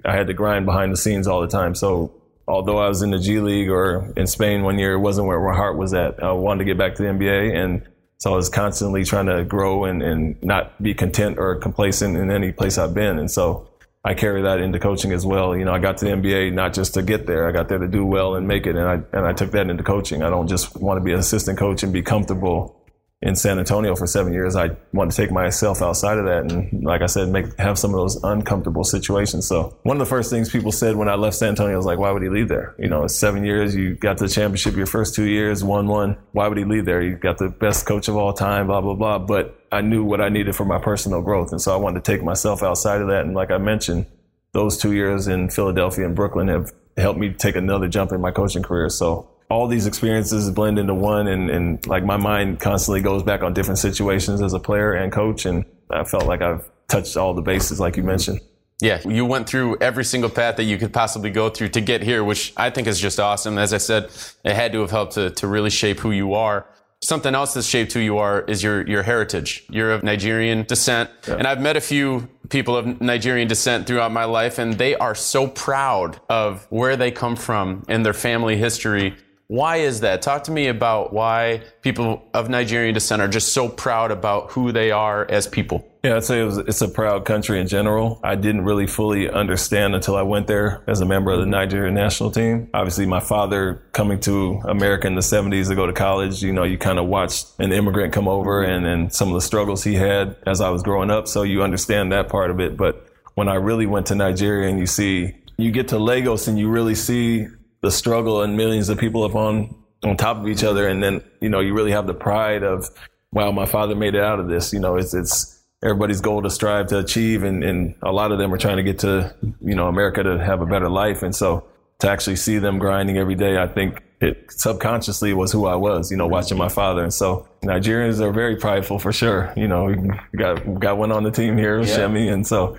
I 0.05 0.15
had 0.15 0.27
to 0.27 0.34
grind 0.34 0.65
behind 0.65 0.91
the 0.91 0.98
scenes 0.98 1.27
all 1.27 1.41
the 1.41 1.48
time. 1.48 1.75
So 1.75 2.20
although 2.51 2.77
I 2.77 2.89
was 2.89 3.01
in 3.01 3.12
the 3.12 3.20
G 3.20 3.39
League 3.39 3.70
or 3.70 4.13
in 4.17 4.27
Spain 4.27 4.63
one 4.63 4.77
year, 4.77 4.93
it 4.93 5.00
wasn't 5.00 5.27
where 5.27 5.39
my 5.39 5.55
heart 5.55 5.77
was 5.77 5.93
at. 5.93 6.22
I 6.22 6.34
wanted 6.34 6.60
to 6.60 6.65
get 6.65 6.77
back 6.77 6.96
to 6.96 7.03
the 7.03 7.08
NBA. 7.08 7.55
And 7.55 7.88
so 8.17 8.34
I 8.34 8.36
was 8.36 8.50
constantly 8.50 9.05
trying 9.05 9.27
to 9.27 9.46
grow 9.46 9.86
and, 9.86 10.03
and 10.03 10.43
not 10.43 10.81
be 10.84 10.93
content 10.93 11.38
or 11.39 11.55
complacent 11.55 12.17
in 12.17 12.29
any 12.29 12.51
place 12.51 12.77
I've 12.77 12.93
been. 12.93 13.20
And 13.20 13.31
so 13.31 13.70
I 14.03 14.15
carry 14.15 14.41
that 14.41 14.60
into 14.60 14.79
coaching 14.79 15.13
as 15.13 15.25
well. 15.25 15.55
You 15.55 15.63
know, 15.63 15.72
I 15.72 15.79
got 15.79 15.98
to 16.00 16.05
the 16.05 16.12
NBA 16.12 16.53
not 16.53 16.74
just 16.74 16.93
to 16.96 17.01
get 17.01 17.25
there. 17.25 17.48
I 17.48 17.53
got 17.53 17.70
there 17.70 17.79
to 17.79 17.88
do 17.88 18.05
well 18.05 18.36
and 18.36 18.48
make 18.48 18.67
it. 18.67 18.75
And 18.75 18.86
I, 18.86 18.96
and 19.17 19.25
I 19.25 19.31
took 19.31 19.51
that 19.51 19.70
into 19.70 19.84
coaching. 19.84 20.22
I 20.22 20.29
don't 20.29 20.48
just 20.48 20.75
want 20.75 20.98
to 21.00 21.03
be 21.03 21.13
an 21.13 21.20
assistant 21.20 21.58
coach 21.58 21.84
and 21.84 21.93
be 21.93 22.01
comfortable 22.01 22.80
in 23.21 23.35
San 23.35 23.59
Antonio 23.59 23.95
for 23.95 24.07
seven 24.07 24.33
years, 24.33 24.55
I 24.55 24.71
wanted 24.93 25.11
to 25.11 25.17
take 25.17 25.31
myself 25.31 25.81
outside 25.81 26.17
of 26.17 26.25
that 26.25 26.51
and, 26.51 26.83
like 26.83 27.01
I 27.03 27.05
said, 27.05 27.29
make 27.29 27.57
have 27.59 27.77
some 27.77 27.91
of 27.91 27.97
those 27.97 28.21
uncomfortable 28.23 28.83
situations. 28.83 29.47
So 29.47 29.77
one 29.83 29.97
of 29.97 29.99
the 29.99 30.09
first 30.09 30.31
things 30.31 30.49
people 30.49 30.71
said 30.71 30.95
when 30.95 31.07
I 31.07 31.15
left 31.15 31.35
San 31.35 31.49
Antonio 31.49 31.77
was 31.77 31.85
like, 31.85 31.99
"Why 31.99 32.09
would 32.11 32.23
he 32.23 32.29
leave 32.29 32.47
there? 32.47 32.73
You 32.79 32.89
know, 32.89 33.05
seven 33.05 33.45
years. 33.45 33.75
You 33.75 33.93
got 33.93 34.17
the 34.17 34.27
championship 34.27 34.75
your 34.75 34.87
first 34.87 35.13
two 35.13 35.25
years, 35.25 35.63
won 35.63 35.87
one. 35.87 36.17
Why 36.31 36.47
would 36.47 36.57
he 36.57 36.65
leave 36.65 36.85
there? 36.85 37.01
You 37.01 37.15
got 37.15 37.37
the 37.37 37.49
best 37.49 37.85
coach 37.85 38.07
of 38.07 38.15
all 38.15 38.33
time, 38.33 38.67
blah 38.67 38.81
blah 38.81 38.95
blah." 38.95 39.19
But 39.19 39.55
I 39.71 39.81
knew 39.81 40.03
what 40.03 40.19
I 40.19 40.29
needed 40.29 40.55
for 40.55 40.65
my 40.65 40.79
personal 40.79 41.21
growth, 41.21 41.51
and 41.51 41.61
so 41.61 41.73
I 41.73 41.77
wanted 41.77 42.03
to 42.03 42.11
take 42.11 42.23
myself 42.23 42.63
outside 42.63 43.01
of 43.01 43.07
that. 43.09 43.25
And 43.25 43.35
like 43.35 43.51
I 43.51 43.59
mentioned, 43.59 44.07
those 44.53 44.77
two 44.77 44.93
years 44.93 45.27
in 45.27 45.49
Philadelphia 45.49 46.05
and 46.05 46.15
Brooklyn 46.15 46.47
have 46.47 46.71
helped 46.97 47.19
me 47.19 47.33
take 47.33 47.55
another 47.55 47.87
jump 47.87 48.11
in 48.11 48.19
my 48.19 48.31
coaching 48.31 48.63
career. 48.63 48.89
So 48.89 49.29
all 49.51 49.67
these 49.67 49.86
experiences 49.86 50.50
blend 50.50 50.79
into 50.79 50.93
one 50.93 51.27
and, 51.27 51.50
and 51.50 51.86
like 51.86 52.05
my 52.05 52.15
mind 52.15 52.60
constantly 52.60 53.01
goes 53.01 53.22
back 53.22 53.43
on 53.43 53.53
different 53.53 53.77
situations 53.77 54.41
as 54.41 54.53
a 54.53 54.60
player 54.60 54.93
and 54.93 55.12
coach 55.12 55.46
and 55.46 55.65
I 55.89 56.05
felt 56.05 56.25
like 56.25 56.41
I've 56.41 56.63
touched 56.88 57.17
all 57.17 57.34
the 57.34 57.41
bases 57.41 57.79
like 57.79 57.98
you 57.98 58.03
mentioned. 58.03 58.39
Yeah, 58.81 59.00
you 59.08 59.25
went 59.25 59.48
through 59.48 59.77
every 59.79 60.05
single 60.05 60.29
path 60.29 60.55
that 60.55 60.63
you 60.63 60.77
could 60.77 60.91
possibly 60.93 61.29
go 61.29 61.50
through 61.50 61.70
to 61.70 61.81
get 61.81 62.01
here, 62.01 62.24
which 62.24 62.51
I 62.58 62.72
think 62.72 62.88
is 62.88 63.00
just 63.00 63.20
awesome. 63.20 63.60
As 63.60 63.74
I 63.74 63.77
said, 63.77 64.10
it 64.43 64.55
had 64.55 64.72
to 64.72 64.79
have 64.81 64.89
helped 64.89 65.13
to, 65.13 65.29
to 65.31 65.48
really 65.48 65.70
shape 65.70 66.00
who 66.00 66.12
you 66.12 66.34
are. 66.34 66.65
Something 67.03 67.36
else 67.36 67.53
that's 67.53 67.67
shaped 67.67 67.93
who 67.93 68.00
you 68.00 68.17
are 68.17 68.41
is 68.41 68.63
your, 68.63 68.88
your 68.88 69.03
heritage. 69.03 69.65
You're 69.70 69.91
of 69.91 70.01
Nigerian 70.01 70.63
descent. 70.63 71.12
Yeah. 71.27 71.36
And 71.36 71.46
I've 71.46 71.62
met 71.62 71.77
a 71.77 71.81
few 71.81 72.27
people 72.50 72.75
of 72.75 73.01
Nigerian 73.01 73.48
descent 73.48 73.86
throughout 73.86 74.12
my 74.12 74.25
life, 74.25 74.58
and 74.58 74.74
they 74.74 74.96
are 74.96 75.13
so 75.13 75.48
proud 75.48 76.20
of 76.29 76.65
where 76.70 76.96
they 76.96 77.12
come 77.12 77.36
from 77.36 77.84
and 77.88 78.03
their 78.03 78.13
family 78.13 78.58
history 78.58 79.15
why 79.51 79.75
is 79.75 80.00
that? 80.00 80.22
Talk 80.22 80.46
to 80.46 80.51
me 80.51 80.67
about 80.67 81.12
why 81.12 81.62
people 81.81 82.24
of 82.34 82.48
Nigerian 82.48 82.93
descent 82.93 83.22
are 83.22 83.27
just 83.27 83.51
so 83.51 83.67
proud 83.67 84.10
about 84.10 84.50
who 84.51 84.72
they 84.72 84.91
are 84.91 85.29
as 85.29 85.46
people. 85.46 85.86
Yeah, 86.05 86.15
I'd 86.15 86.24
say 86.24 86.39
it 86.39 86.46
was, 86.46 86.58
it's 86.60 86.81
a 86.81 86.88
proud 86.88 87.25
country 87.25 87.60
in 87.60 87.67
general. 87.67 88.22
I 88.24 88.36
didn't 88.36 88.63
really 88.63 88.88
fully 88.88 89.29
understand 89.29 89.93
until 89.93 90.15
I 90.15 90.22
went 90.22 90.48
there 90.48 90.81
as 90.88 91.01
a 91.01 91.05
member 91.05 91.31
of 91.31 91.41
the 91.41 91.48
Nigerian 91.48 91.93
national 91.93 92.31
team. 92.31 92.70
Obviously, 92.74 93.05
my 93.05 93.20
father 93.20 93.84
coming 93.91 94.22
to 94.22 94.62
America 94.63 95.08
in 95.08 95.15
the 95.15 95.22
70s 95.22 95.67
to 95.67 95.75
go 95.75 95.86
to 95.86 95.91
college, 95.91 96.41
you 96.41 96.53
know, 96.53 96.63
you 96.63 96.77
kind 96.77 96.98
of 96.98 97.08
watched 97.08 97.48
an 97.60 97.74
immigrant 97.74 98.13
come 98.13 98.29
over 98.29 98.63
and, 98.63 98.86
and 98.86 99.13
some 99.13 99.27
of 99.27 99.34
the 99.34 99.41
struggles 99.41 99.84
he 99.84 99.96
had 99.96 100.38
as 100.48 100.62
I 100.62 100.70
was 100.70 100.81
growing 100.81 101.12
up. 101.12 101.27
So 101.27 101.43
you 101.43 101.62
understand 101.62 102.13
that 102.13 102.29
part 102.29 102.51
of 102.51 102.62
it. 102.62 102.77
But 102.77 103.05
when 103.34 103.50
I 103.50 103.55
really 103.55 103.86
went 103.86 104.05
to 104.08 104.15
Nigeria 104.15 104.70
and 104.70 104.79
you 104.79 104.88
see, 104.88 105.36
you 105.58 105.72
get 105.72 105.89
to 105.89 106.00
Lagos 106.00 106.48
and 106.48 106.58
you 106.58 106.70
really 106.70 106.96
see 106.96 107.48
the 107.81 107.91
struggle 107.91 108.41
and 108.41 108.55
millions 108.55 108.89
of 108.89 108.97
people 108.97 109.25
upon 109.25 109.75
on 110.03 110.17
top 110.17 110.38
of 110.38 110.47
each 110.47 110.63
other. 110.63 110.88
And 110.88 111.01
then, 111.01 111.23
you 111.41 111.50
know, 111.50 111.59
you 111.59 111.73
really 111.73 111.91
have 111.91 112.07
the 112.07 112.13
pride 112.13 112.63
of, 112.63 112.89
wow, 113.31 113.51
my 113.51 113.65
father 113.65 113.95
made 113.95 114.15
it 114.15 114.23
out 114.23 114.39
of 114.39 114.47
this. 114.47 114.73
You 114.73 114.79
know, 114.79 114.95
it's, 114.95 115.13
it's 115.13 115.63
everybody's 115.83 116.21
goal 116.21 116.41
to 116.41 116.50
strive 116.50 116.88
to 116.88 117.00
achieve. 117.00 117.43
And, 117.43 117.63
and 117.63 117.95
a 118.01 118.11
lot 118.11 118.31
of 118.31 118.38
them 118.38 118.53
are 118.53 118.57
trying 118.57 118.77
to 118.77 118.83
get 118.83 119.00
to, 119.00 119.35
you 119.61 119.75
know, 119.75 119.88
America 119.88 120.23
to 120.23 120.43
have 120.43 120.61
a 120.61 120.65
better 120.65 120.89
life. 120.89 121.23
And 121.23 121.35
so 121.35 121.65
to 122.00 122.09
actually 122.09 122.35
see 122.35 122.57
them 122.57 122.79
grinding 122.79 123.17
every 123.17 123.35
day, 123.35 123.57
I 123.57 123.67
think 123.67 124.01
it 124.21 124.51
subconsciously 124.51 125.33
was 125.33 125.51
who 125.51 125.65
I 125.65 125.75
was, 125.75 126.11
you 126.11 126.17
know, 126.17 126.27
watching 126.27 126.57
my 126.57 126.69
father. 126.69 127.03
And 127.03 127.13
so 127.13 127.47
Nigerians 127.63 128.19
are 128.19 128.31
very 128.31 128.55
prideful 128.55 129.00
for 129.00 129.11
sure. 129.11 129.51
You 129.55 129.67
know, 129.67 129.85
we 129.85 130.38
got, 130.38 130.79
got 130.79 130.97
one 130.97 131.11
on 131.11 131.23
the 131.23 131.31
team 131.31 131.57
here, 131.57 131.79
yeah. 131.79 131.85
Semi. 131.85 132.27
And 132.27 132.45
so 132.45 132.77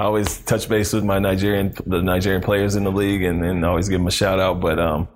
I 0.00 0.04
always 0.04 0.38
touch 0.38 0.66
base 0.66 0.94
with 0.94 1.04
my 1.04 1.18
Nigerian, 1.18 1.74
the 1.84 2.00
Nigerian 2.00 2.40
players 2.40 2.74
in 2.74 2.84
the 2.84 2.90
league 2.90 3.22
and, 3.22 3.44
and 3.44 3.62
always 3.66 3.90
give 3.90 4.00
them 4.00 4.06
a 4.06 4.10
shout 4.10 4.40
out. 4.40 4.58
But, 4.58 4.78
um, 4.78 5.08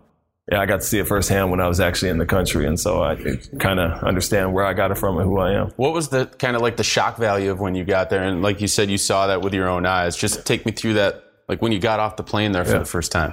yeah, 0.52 0.60
I 0.60 0.66
got 0.66 0.80
to 0.80 0.86
see 0.86 0.98
it 0.98 1.08
firsthand 1.08 1.50
when 1.50 1.58
I 1.58 1.68
was 1.68 1.80
actually 1.80 2.10
in 2.10 2.18
the 2.18 2.26
country, 2.26 2.66
and 2.66 2.78
so 2.78 3.02
I 3.02 3.16
kind 3.58 3.80
of 3.80 4.04
understand 4.04 4.52
where 4.52 4.66
I 4.66 4.74
got 4.74 4.90
it 4.90 4.98
from 4.98 5.16
and 5.16 5.26
who 5.26 5.38
I 5.38 5.52
am. 5.52 5.68
What 5.76 5.94
was 5.94 6.10
the 6.10 6.26
kind 6.26 6.54
of 6.54 6.60
like 6.60 6.76
the 6.76 6.84
shock 6.84 7.16
value 7.16 7.50
of 7.50 7.60
when 7.60 7.74
you 7.74 7.86
got 7.86 8.10
there? 8.10 8.22
And 8.22 8.42
like 8.42 8.60
you 8.60 8.68
said, 8.68 8.90
you 8.90 8.98
saw 8.98 9.28
that 9.28 9.40
with 9.40 9.54
your 9.54 9.70
own 9.70 9.86
eyes. 9.86 10.18
Just 10.18 10.44
take 10.44 10.66
me 10.66 10.72
through 10.72 10.94
that, 10.94 11.24
like 11.48 11.62
when 11.62 11.72
you 11.72 11.78
got 11.78 11.98
off 11.98 12.16
the 12.16 12.22
plane 12.22 12.52
there 12.52 12.66
for 12.66 12.72
yeah. 12.72 12.80
the 12.80 12.84
first 12.84 13.10
time. 13.10 13.32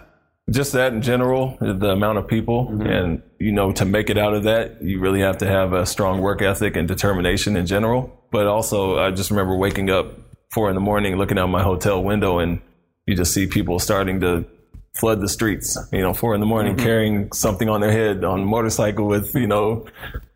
Just 0.50 0.72
that 0.72 0.94
in 0.94 1.02
general, 1.02 1.58
the 1.60 1.90
amount 1.90 2.18
of 2.18 2.30
people, 2.30 2.68
mm-hmm. 2.68 2.88
and 2.88 3.24
you 3.40 3.52
know, 3.52 3.74
to 3.74 3.84
make 3.84 4.10
it 4.10 4.18
out 4.18 4.34
of 4.34 4.44
that, 4.44 4.82
you 4.82 5.02
really 5.02 5.20
have 5.20 5.40
to 5.40 5.48
have 5.48 5.74
a 5.74 5.86
strong 5.86 6.22
work 6.22 6.42
ethic 6.42 6.78
and 6.78 6.88
determination 6.88 7.58
in 7.58 7.66
general. 7.66 8.26
But 8.32 8.48
also, 8.48 8.98
I 8.98 9.12
just 9.12 9.32
remember 9.32 9.58
waking 9.58 9.90
up 9.90 10.31
four 10.52 10.70
in 10.70 10.76
the 10.76 10.82
morning, 10.82 11.18
looking 11.18 11.40
out 11.40 11.48
my 11.48 11.64
hotel 11.64 12.04
window, 12.04 12.40
and 12.40 12.62
you 13.08 13.16
just 13.16 13.34
see 13.34 13.48
people 13.48 13.80
starting 13.80 14.20
to 14.20 14.46
flood 14.94 15.22
the 15.22 15.30
streets, 15.30 15.78
you 15.94 16.02
know, 16.02 16.14
four 16.14 16.34
in 16.34 16.42
the 16.42 16.46
morning, 16.46 16.76
mm-hmm. 16.76 16.86
carrying 16.86 17.32
something 17.32 17.70
on 17.70 17.80
their 17.82 17.92
head 17.92 18.24
on 18.24 18.42
a 18.42 18.46
motorcycle 18.46 19.08
with, 19.08 19.34
you 19.34 19.48
know, 19.48 19.86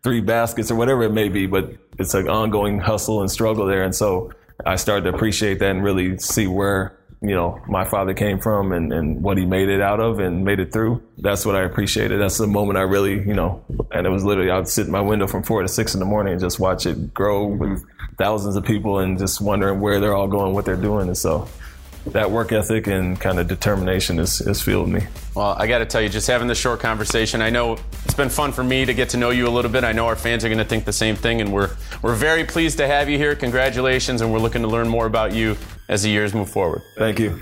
three 0.02 0.20
baskets 0.20 0.70
or 0.70 0.76
whatever 0.76 1.02
it 1.02 1.12
may 1.12 1.28
be. 1.28 1.46
But 1.46 1.74
it's 1.98 2.14
an 2.14 2.28
ongoing 2.28 2.78
hustle 2.78 3.20
and 3.20 3.30
struggle 3.30 3.66
there. 3.66 3.84
And 3.84 3.94
so 3.94 4.32
I 4.64 4.76
started 4.76 5.10
to 5.10 5.14
appreciate 5.14 5.58
that 5.58 5.70
and 5.70 5.84
really 5.84 6.18
see 6.18 6.46
where, 6.46 6.98
you 7.22 7.34
know, 7.34 7.60
my 7.66 7.84
father 7.84 8.14
came 8.14 8.38
from 8.38 8.72
and, 8.72 8.92
and 8.92 9.22
what 9.22 9.38
he 9.38 9.46
made 9.46 9.68
it 9.68 9.80
out 9.80 10.00
of 10.00 10.18
and 10.18 10.44
made 10.44 10.60
it 10.60 10.72
through. 10.72 11.02
That's 11.18 11.46
what 11.46 11.56
I 11.56 11.62
appreciated. 11.62 12.20
That's 12.20 12.38
the 12.38 12.46
moment 12.46 12.78
I 12.78 12.82
really, 12.82 13.14
you 13.14 13.34
know, 13.34 13.64
and 13.90 14.06
it 14.06 14.10
was 14.10 14.24
literally, 14.24 14.50
I 14.50 14.58
would 14.58 14.68
sit 14.68 14.86
in 14.86 14.92
my 14.92 15.00
window 15.00 15.26
from 15.26 15.42
four 15.42 15.62
to 15.62 15.68
six 15.68 15.94
in 15.94 16.00
the 16.00 16.06
morning 16.06 16.32
and 16.32 16.40
just 16.40 16.60
watch 16.60 16.86
it 16.86 17.14
grow 17.14 17.46
with 17.46 17.84
thousands 18.18 18.56
of 18.56 18.64
people 18.64 18.98
and 18.98 19.18
just 19.18 19.40
wondering 19.40 19.80
where 19.80 19.98
they're 20.00 20.14
all 20.14 20.28
going, 20.28 20.52
what 20.52 20.64
they're 20.64 20.76
doing. 20.76 21.08
And 21.08 21.16
so 21.16 21.48
that 22.12 22.30
work 22.30 22.52
ethic 22.52 22.86
and 22.86 23.20
kind 23.20 23.38
of 23.38 23.48
determination 23.48 24.18
has, 24.18 24.38
has 24.38 24.62
fueled 24.62 24.88
me. 24.88 25.00
Well, 25.34 25.54
I 25.58 25.66
got 25.66 25.78
to 25.78 25.86
tell 25.86 26.00
you, 26.00 26.08
just 26.08 26.26
having 26.26 26.48
this 26.48 26.58
short 26.58 26.80
conversation, 26.80 27.42
I 27.42 27.50
know 27.50 27.76
it's 28.04 28.14
been 28.14 28.28
fun 28.28 28.52
for 28.52 28.64
me 28.64 28.84
to 28.84 28.94
get 28.94 29.10
to 29.10 29.16
know 29.16 29.30
you 29.30 29.46
a 29.48 29.50
little 29.50 29.70
bit. 29.70 29.84
I 29.84 29.92
know 29.92 30.06
our 30.06 30.16
fans 30.16 30.44
are 30.44 30.48
going 30.48 30.58
to 30.58 30.64
think 30.64 30.84
the 30.84 30.92
same 30.92 31.16
thing, 31.16 31.40
and 31.40 31.52
we're 31.52 31.70
we're 32.02 32.14
very 32.14 32.44
pleased 32.44 32.78
to 32.78 32.86
have 32.86 33.08
you 33.08 33.18
here. 33.18 33.34
Congratulations, 33.34 34.20
and 34.20 34.32
we're 34.32 34.38
looking 34.38 34.62
to 34.62 34.68
learn 34.68 34.88
more 34.88 35.06
about 35.06 35.32
you 35.32 35.56
as 35.88 36.02
the 36.02 36.10
years 36.10 36.34
move 36.34 36.48
forward. 36.50 36.82
Thank 36.96 37.18
you. 37.18 37.40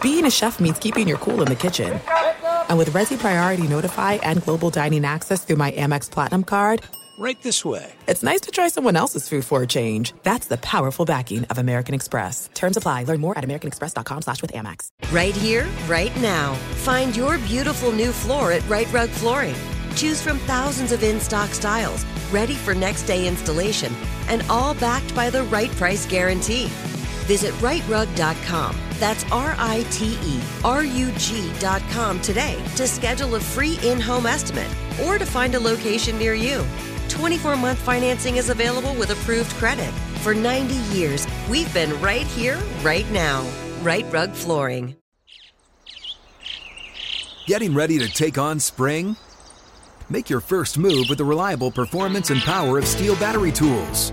Being 0.00 0.24
a 0.24 0.30
chef 0.30 0.60
means 0.60 0.78
keeping 0.78 1.06
your 1.06 1.18
cool 1.18 1.42
in 1.42 1.48
the 1.48 1.54
kitchen. 1.54 2.00
And 2.68 2.78
with 2.78 2.90
Resy 2.90 3.18
Priority 3.18 3.66
Notify 3.66 4.14
and 4.14 4.42
Global 4.42 4.70
Dining 4.70 5.04
Access 5.04 5.44
through 5.44 5.56
my 5.56 5.72
Amex 5.72 6.10
Platinum 6.10 6.44
card, 6.44 6.80
right 7.18 7.40
this 7.42 7.66
way. 7.66 7.92
It's 8.06 8.22
nice 8.22 8.40
to 8.42 8.50
try 8.50 8.68
someone 8.68 8.96
else's 8.96 9.28
food 9.28 9.44
for 9.44 9.62
a 9.62 9.66
change. 9.66 10.14
That's 10.22 10.46
the 10.46 10.56
powerful 10.56 11.04
backing 11.04 11.44
of 11.44 11.58
American 11.58 11.94
Express. 11.94 12.48
Terms 12.54 12.78
apply. 12.78 13.04
Learn 13.04 13.20
more 13.20 13.36
at 13.36 13.44
americanexpress.com 13.44 14.22
slash 14.22 14.40
with 14.40 14.52
Amex. 14.52 14.88
Right 15.12 15.36
here, 15.36 15.68
right 15.86 16.14
now. 16.22 16.54
Find 16.84 17.14
your 17.14 17.36
beautiful 17.38 17.92
new 17.92 18.12
floor 18.12 18.52
at 18.52 18.66
Rite 18.70 18.90
Rug 18.94 19.10
Flooring. 19.10 19.56
Choose 19.96 20.22
from 20.22 20.38
thousands 20.40 20.92
of 20.92 21.02
in-stock 21.02 21.50
styles, 21.50 22.06
ready 22.30 22.54
for 22.54 22.74
next 22.74 23.02
day 23.02 23.26
installation, 23.28 23.92
and 24.28 24.42
all 24.48 24.72
backed 24.74 25.14
by 25.14 25.28
the 25.28 25.42
right 25.44 25.70
price 25.72 26.06
guarantee 26.06 26.70
Visit 27.30 27.54
riterug.com. 27.62 28.74
That's 29.00 29.24
R 29.32 29.56
I 29.58 29.84
T 29.90 30.16
E 30.22 30.40
R 30.62 30.84
U 30.84 31.10
G.com 31.12 32.20
today 32.20 32.62
to 32.76 32.86
schedule 32.86 33.34
a 33.34 33.40
free 33.40 33.78
in 33.82 33.98
home 33.98 34.26
estimate 34.26 34.68
or 35.04 35.18
to 35.18 35.24
find 35.24 35.54
a 35.54 35.58
location 35.58 36.18
near 36.18 36.34
you. 36.34 36.64
24 37.08 37.56
month 37.56 37.78
financing 37.78 38.36
is 38.36 38.50
available 38.50 38.94
with 38.94 39.10
approved 39.10 39.50
credit. 39.54 39.90
For 40.20 40.34
90 40.34 40.74
years, 40.94 41.26
we've 41.48 41.72
been 41.72 41.98
right 42.02 42.26
here, 42.26 42.60
right 42.82 43.10
now. 43.10 43.44
Rite 43.82 44.06
Rug 44.12 44.32
Flooring. 44.32 44.94
Getting 47.46 47.74
ready 47.74 47.98
to 47.98 48.08
take 48.08 48.36
on 48.36 48.60
spring? 48.60 49.16
Make 50.10 50.28
your 50.28 50.40
first 50.40 50.76
move 50.76 51.06
with 51.08 51.18
the 51.18 51.24
reliable 51.24 51.70
performance 51.70 52.30
and 52.30 52.40
power 52.42 52.78
of 52.78 52.84
STIHL 52.84 53.18
battery 53.18 53.50
tools. 53.50 54.12